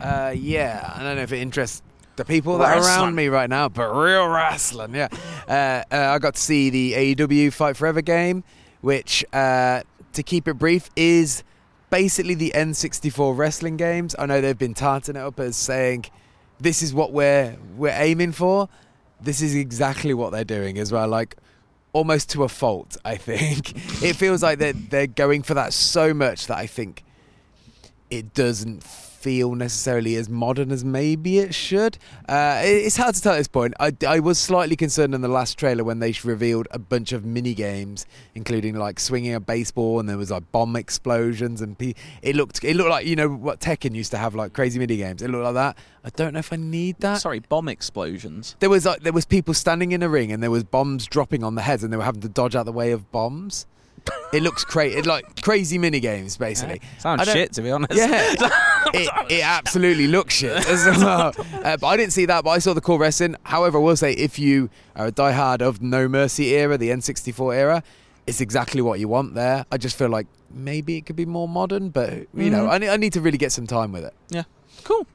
[0.01, 1.81] Uh, yeah, I don't know if it interests
[2.17, 5.09] the people that are around me right now, but real wrestling, yeah.
[5.49, 8.45] Uh, uh, I got to see the AEW Fight Forever game,
[8.83, 9.81] which, uh,
[10.13, 11.43] to keep it brief, is
[11.91, 14.15] basically the N64 wrestling games.
[14.19, 16.05] I know they've been tarting it up as saying
[16.65, 18.69] this is what we're we're aiming for.
[19.21, 21.07] This is exactly what they're doing as well.
[21.07, 21.37] Like
[21.93, 23.73] almost to a fault, I think.
[24.03, 27.05] it feels like they're they're going for that so much that I think
[28.11, 28.83] it doesn't
[29.25, 31.97] feel necessarily as modern as maybe it should.
[32.29, 33.73] Uh, it's hard to tell at this point.
[33.81, 37.25] I, I was slightly concerned in the last trailer when they revealed a bunch of
[37.25, 38.05] mini games,
[38.35, 42.63] including like swinging a baseball, and there was like bomb explosions, and pe- it looked
[42.63, 45.23] it looked like you know what Tekken used to have like crazy mini games.
[45.23, 45.79] It looked like that.
[46.05, 47.23] I don't know if I need that.
[47.23, 48.57] Sorry, bomb explosions.
[48.61, 51.43] There was like there was people standing in a ring, and there was bombs dropping
[51.43, 53.65] on the heads, and they were having to dodge out the way of bombs.
[54.33, 56.81] It looks crazy, like crazy mini games, basically.
[56.99, 57.95] Sounds shit, to be honest.
[57.95, 58.09] Yeah,
[58.95, 60.65] it, it absolutely looks shit.
[61.05, 61.33] Uh,
[61.79, 63.37] but I didn't see that, but I saw the cool wrestling.
[63.45, 67.55] However, I will say if you are a diehard of No Mercy era, the N64
[67.55, 67.83] era,
[68.27, 69.65] it's exactly what you want there.
[69.71, 72.89] I just feel like maybe it could be more modern, but you know, Mhm.
[72.89, 74.15] I, I need to really get some time with it.
[74.31, 74.45] Yeah,
[74.85, 75.07] cool.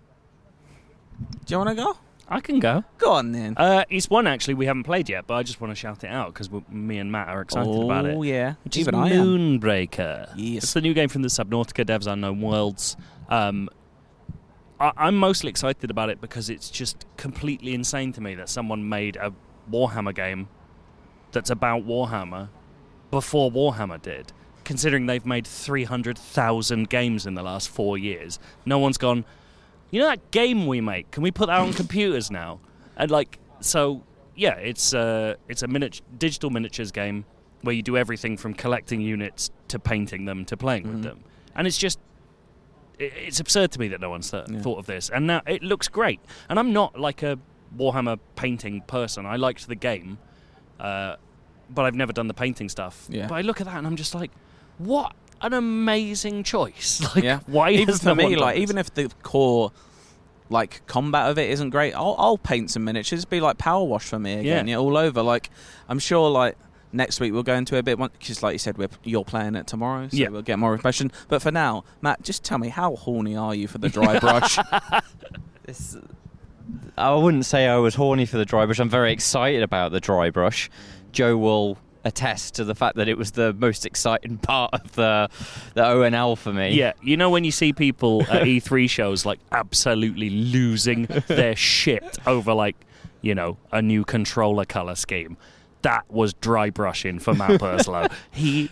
[1.45, 1.97] Do you want to go?
[2.31, 2.83] I can go.
[2.99, 3.55] Go on then.
[3.57, 6.09] Uh, it's one actually we haven't played yet, but I just want to shout it
[6.09, 8.15] out because me and Matt are excited oh, about it.
[8.15, 8.53] Oh yeah.
[8.63, 9.59] Which Even is I am.
[9.59, 10.33] Moonbreaker.
[10.35, 10.63] Yes.
[10.63, 12.95] It's the new game from the Subnautica devs, Unknown Worlds.
[13.29, 13.67] Um,
[14.79, 18.87] I- I'm mostly excited about it because it's just completely insane to me that someone
[18.87, 19.33] made a
[19.71, 20.49] Warhammer game
[21.31, 22.49] that's about Warhammer
[23.09, 24.33] before Warhammer did.
[24.63, 29.25] Considering they've made 300,000 games in the last four years, no one's gone,
[29.91, 31.11] you know that game we make?
[31.11, 32.59] Can we put that on computers now?
[32.97, 34.03] And like, so
[34.35, 37.25] yeah, it's uh, it's a miniature, digital miniatures game
[37.61, 41.03] where you do everything from collecting units to painting them to playing with Mhm.
[41.03, 41.23] them,
[41.55, 41.99] and it's just.
[42.97, 44.59] it- It's absurd to me that no one's th- Yeah.
[44.61, 46.19] thought of this, and now it looks great.
[46.49, 47.37] And I'm not like a
[47.77, 49.25] Warhammer painting person.
[49.25, 50.17] I liked the game,
[50.79, 51.15] uh,
[51.69, 53.05] but I've never done the painting stuff.
[53.09, 53.27] Yeah.
[53.27, 54.31] But I look at that and I'm just like,
[54.79, 57.01] what an amazing choice!
[57.15, 57.39] Like, Yeah.
[57.47, 58.61] why even has for no me, like this?
[58.63, 59.71] even if the core
[60.51, 63.23] like combat of it isn't great, I'll, I'll paint some miniatures.
[63.25, 64.73] Be like power wash for me again, Yeah.
[64.73, 65.21] yeah, all over.
[65.21, 65.49] Like
[65.87, 66.57] I'm sure, like
[66.91, 69.67] next week we'll go into a bit because, like you said, we're you're playing it
[69.67, 70.29] tomorrow, so Yeah.
[70.29, 71.11] we'll get more information.
[71.27, 74.57] But for now, Matt, just tell me how horny are you for the dry brush?
[75.65, 75.97] This,
[76.97, 78.79] I wouldn't say I was horny for the dry brush.
[78.79, 80.69] I'm very excited about the dry brush.
[81.11, 85.29] Joe will attest to the fact that it was the most exciting part of the
[85.73, 86.71] the ONL for me.
[86.71, 92.17] Yeah, you know when you see people at E3 shows like absolutely losing their shit
[92.25, 92.75] over like,
[93.21, 95.37] you know, a new controller color scheme.
[95.81, 98.07] That was dry brushing for Matt Purslow.
[98.31, 98.69] he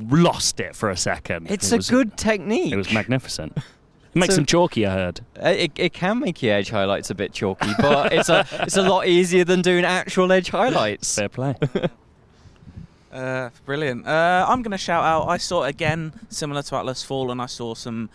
[0.00, 1.50] lost it for a second.
[1.50, 2.72] It's It a was- good technique.
[2.72, 3.56] It was magnificent.
[3.56, 3.62] It
[4.14, 5.20] makes So- them chalky, I heard.
[5.40, 8.76] Uh, It, it can make your edge highlights a bit chalky, but it's a it's
[8.76, 11.14] a lot easier than doing actual edge highlights.
[11.16, 11.54] Fair play.
[13.16, 14.06] Uh, brilliant.
[14.06, 15.26] Uh, I'm going to shout out.
[15.26, 18.10] I saw again, similar to Atlas Fall, and I saw some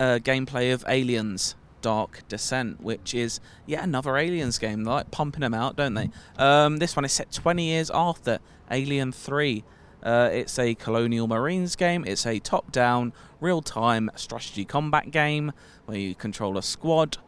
[0.00, 4.84] uh, gameplay of Aliens Dark Descent, which is yet another Aliens game.
[4.84, 6.08] They like pumping them out, don't they?
[6.38, 8.38] Um, this one is set 20 years after
[8.70, 9.62] Alien 3.
[10.02, 12.04] Uh, it's a colonial marines game.
[12.06, 15.52] It's a top-down, real-time strategy combat game
[15.84, 17.18] where you control a squad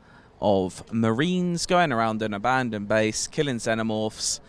[0.40, 4.40] of marines going around an abandoned base, killing xenomorphs.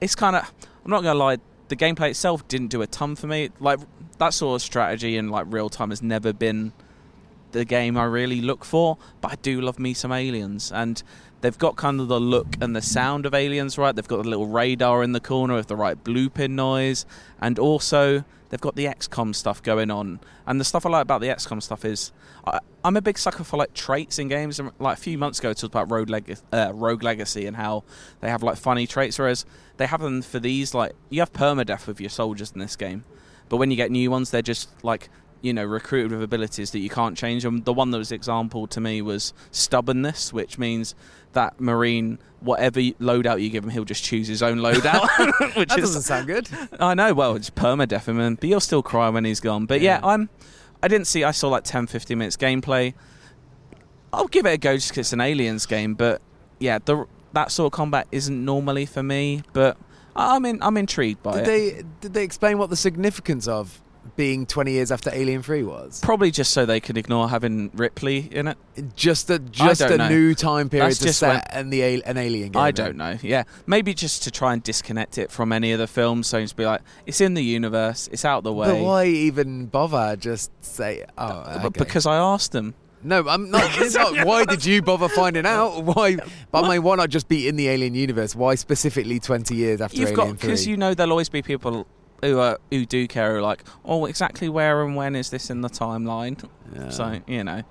[0.00, 0.52] It's kind of,
[0.84, 1.38] I'm not gonna lie,
[1.68, 3.50] the gameplay itself didn't do a ton for me.
[3.60, 3.80] Like
[4.18, 6.72] that sort of strategy and like real time has never been
[7.52, 8.98] the game I really look for.
[9.20, 11.02] But I do love me some aliens, and
[11.44, 13.94] they've got kind of the look and the sound of aliens, right?
[13.94, 17.04] They've got the little radar in the corner with the right blooping noise,
[17.38, 20.20] and also they've got the XCOM stuff going on.
[20.46, 22.12] And the stuff I like about the XCOM stuff is
[22.46, 24.58] I, I'm a big sucker for like traits in games.
[24.78, 27.84] Like a few months ago, I talked about Rogue, Leg- uh, Rogue Legacy and how
[28.20, 29.44] they have like funny traits, whereas
[29.76, 30.72] they have them for these.
[30.72, 33.04] Like you have permadeath with your soldiers in this game,
[33.50, 35.10] but when you get new ones, they're just like
[35.44, 37.62] you know recruited with abilities that you can't change them.
[37.62, 40.94] The one that was example to me was stubbornness, which means
[41.34, 45.06] that marine, whatever loadout you give him, he'll just choose his own loadout.
[45.56, 46.48] which That is doesn't sound good.
[46.80, 47.12] I know.
[47.12, 49.66] Well, it's permadeath him, but you'll still cry when he's gone.
[49.66, 50.06] But yeah, Yeah.
[50.08, 50.30] I'm.
[50.82, 51.24] I didn't see.
[51.24, 52.94] I saw like 10, 15 minutes gameplay.
[54.12, 55.94] I'll give it a go just 'cause it's an aliens game.
[55.94, 56.22] But
[56.58, 59.42] yeah, the that sort of combat isn't normally for me.
[59.52, 59.76] But
[60.14, 60.62] I'm in.
[60.62, 61.46] I'm intrigued by Did it.
[61.46, 63.80] they did they explain what the significance of
[64.16, 66.00] being 20 years after Alien 3 was?
[66.00, 68.58] Probably just so they could ignore having Ripley in it.
[68.96, 70.08] Just a just a know.
[70.08, 72.60] new time period That's to just set and the al- an alien game.
[72.62, 72.74] I in.
[72.74, 73.16] don't know.
[73.22, 76.26] Yeah, maybe just to try and disconnect it from any of the films.
[76.26, 78.08] So just be like, it's in the universe.
[78.10, 78.68] It's out the way.
[78.68, 80.16] But why even bother?
[80.16, 81.78] Just say, oh, uh, okay.
[81.78, 82.74] Because I asked them.
[83.02, 83.70] no, I'm not.
[83.80, 85.82] It's not why did you bother finding out?
[85.84, 86.16] Why?
[86.50, 88.34] But I mean, why not just be in the alien universe?
[88.34, 91.86] Why specifically 20 years after You've Alien got because you know there'll always be people
[92.24, 95.50] who are, who do care who are like, oh, exactly where and when is this
[95.50, 96.42] in the timeline?
[96.74, 96.90] Yeah.
[96.90, 97.62] So you know,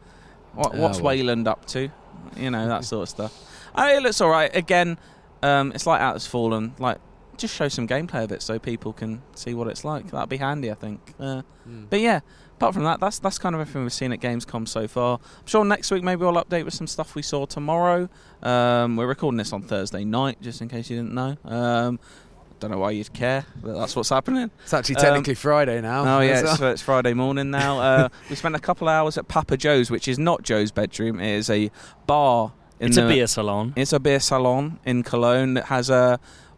[0.54, 1.16] what, Oh, what's well.
[1.16, 1.90] Weyland up to?
[2.38, 3.70] You know that sort of stuff.
[3.76, 4.56] I mean, it looks all right.
[4.56, 4.98] Again,
[5.42, 6.74] um, it's like Atlas Fallen.
[6.80, 6.98] Like,
[7.38, 10.12] just show some gameplay of it so people can see what it's like.
[10.12, 11.14] That'd be handy, I think.
[11.20, 11.86] Uh, Mm.
[11.90, 12.20] but yeah,
[12.58, 15.20] apart from that, that's that's kind of everything we've seen at Gamescom so far.
[15.40, 18.10] I'm sure next week maybe we'll update with some stuff we saw tomorrow.
[18.42, 21.38] Um, we're recording this on Thursday night, just in case you didn't know.
[21.46, 22.00] Um,
[22.64, 24.50] don't know why you'd care, but that's what's happening.
[24.64, 26.18] It's actually Um, technically Friday now.
[26.18, 27.74] Oh yeah, That's it's, it's Friday morning now.
[27.84, 31.20] Uh, we spent a couple of hours at Papa Joe's, which is not Joe's bedroom.
[31.20, 31.70] It is a
[32.08, 32.54] bar.
[32.80, 33.74] In It's the, a beer salon.
[33.76, 36.18] It's a beer salon in Cologne that has uh,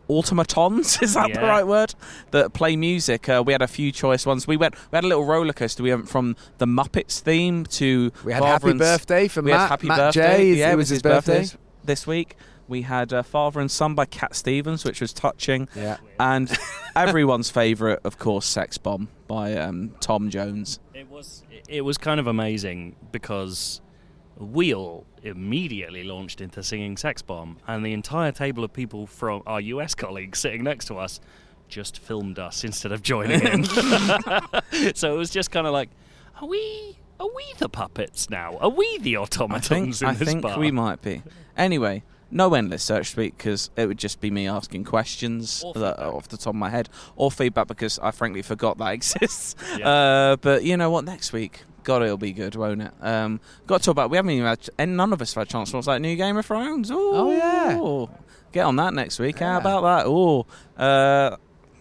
[0.09, 0.99] automatons.
[1.01, 1.93] Is that the right word?
[2.31, 3.27] That play music.
[3.27, 4.47] Uh, we had a few choice ones.
[4.47, 4.75] We went.
[4.91, 5.83] We had a little roller coaster.
[5.83, 9.59] We went from the Muppets theme to we had Father Happy Birthday for we Matt.
[9.61, 10.53] had Happy Matt Birthday.
[10.53, 10.59] J.
[10.59, 11.39] Yeah, it was his birthday.
[11.39, 12.35] this, this week.
[12.67, 15.97] We had uh, Father and Son by Cat Stevens, which was touching, Yeah.
[16.19, 16.51] and
[16.95, 20.79] everyone's favourite, of course, Sex Bomb by um, Tom Jones.
[20.93, 23.81] It was it was kind of amazing because
[24.37, 29.43] we all immediately launched into singing Sex Bomb, and the entire table of people from
[29.45, 31.19] our US colleagues sitting next to us
[31.67, 33.63] just filmed us instead of joining in.
[34.95, 35.89] so it was just kind of like,
[36.41, 38.57] are we are we the puppets now?
[38.57, 40.59] Are we the automatons I automatons think, in I this think bar?
[40.59, 41.21] we might be.
[41.57, 45.99] Anyway, no endless search this week because it would just be me asking questions that
[45.99, 49.55] are off the top of my head, or feedback because I frankly forgot that exists.
[49.77, 49.87] Yeah.
[49.89, 51.05] Uh, but you know what?
[51.05, 52.91] Next week, God, it'll be good, won't it?
[53.01, 54.09] Um, got to talk about.
[54.09, 56.01] We haven't even had, and none of us have had a chance to watch that
[56.01, 56.89] new Game of Thrones.
[56.91, 57.31] Ooh, Oh,
[58.09, 58.15] yeah.
[58.51, 59.39] get on that next week.
[59.39, 60.05] How about that?
[60.07, 60.45] Oh,
[60.77, 61.37] uh,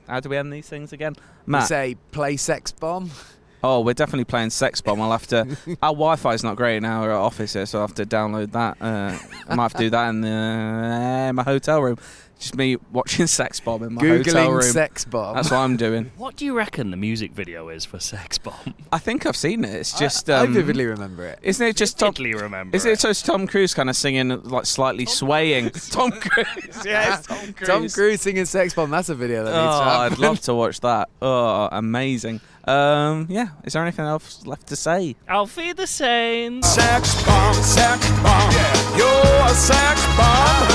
[0.06, 1.14] how do we end these things again,
[1.46, 3.10] We say play sex bomb.
[3.66, 5.00] Oh, we're definitely playing Sex Bomb.
[5.00, 5.38] I'll have to.
[5.82, 8.76] our Wi-Fi's not great in our office here, so I'll have to download that.
[8.78, 11.96] Uh, I might have to do that in the, my hotel room.
[12.44, 14.62] Just me watching Sex Bomb in my hotel Googling room.
[14.62, 15.34] sex bomb.
[15.34, 16.12] That's what I'm doing.
[16.18, 18.74] What do you reckon the music video is for Sex Bomb?
[18.92, 19.74] I think I've seen it.
[19.74, 20.28] It's just.
[20.28, 21.38] I, I Um, vividly remember it.
[21.42, 22.08] Isn't it just Tom?
[22.12, 22.76] Totally remember.
[22.76, 25.70] Is it just Tom Cruise kind of singing, like slightly swaying?
[25.90, 27.68] Tom Cruise, yeah, it's Tom Cruise.
[27.68, 28.90] Tom Cruise singing sex bomb.
[28.90, 30.12] That's a video that needs Oh, to happen.
[30.12, 31.08] I'd love to watch that.
[31.22, 32.40] Oh, amazing.
[32.66, 33.48] Um, yeah.
[33.64, 35.16] Is there anything else left to say?
[35.28, 36.68] Alfie the Saints.
[36.68, 38.50] Sex bomb, sex bomb.
[38.52, 38.96] Yeah.
[38.96, 40.66] You're a sex bomb.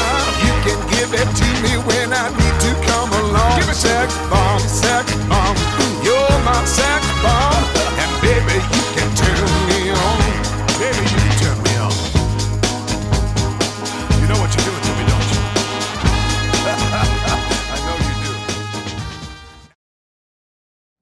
[0.43, 3.59] You can give it to me when I need to come along.
[3.59, 5.55] Give it sex bomb, sex bomb.
[6.03, 7.63] You're my sex bomb.
[8.01, 8.98] And baby, you can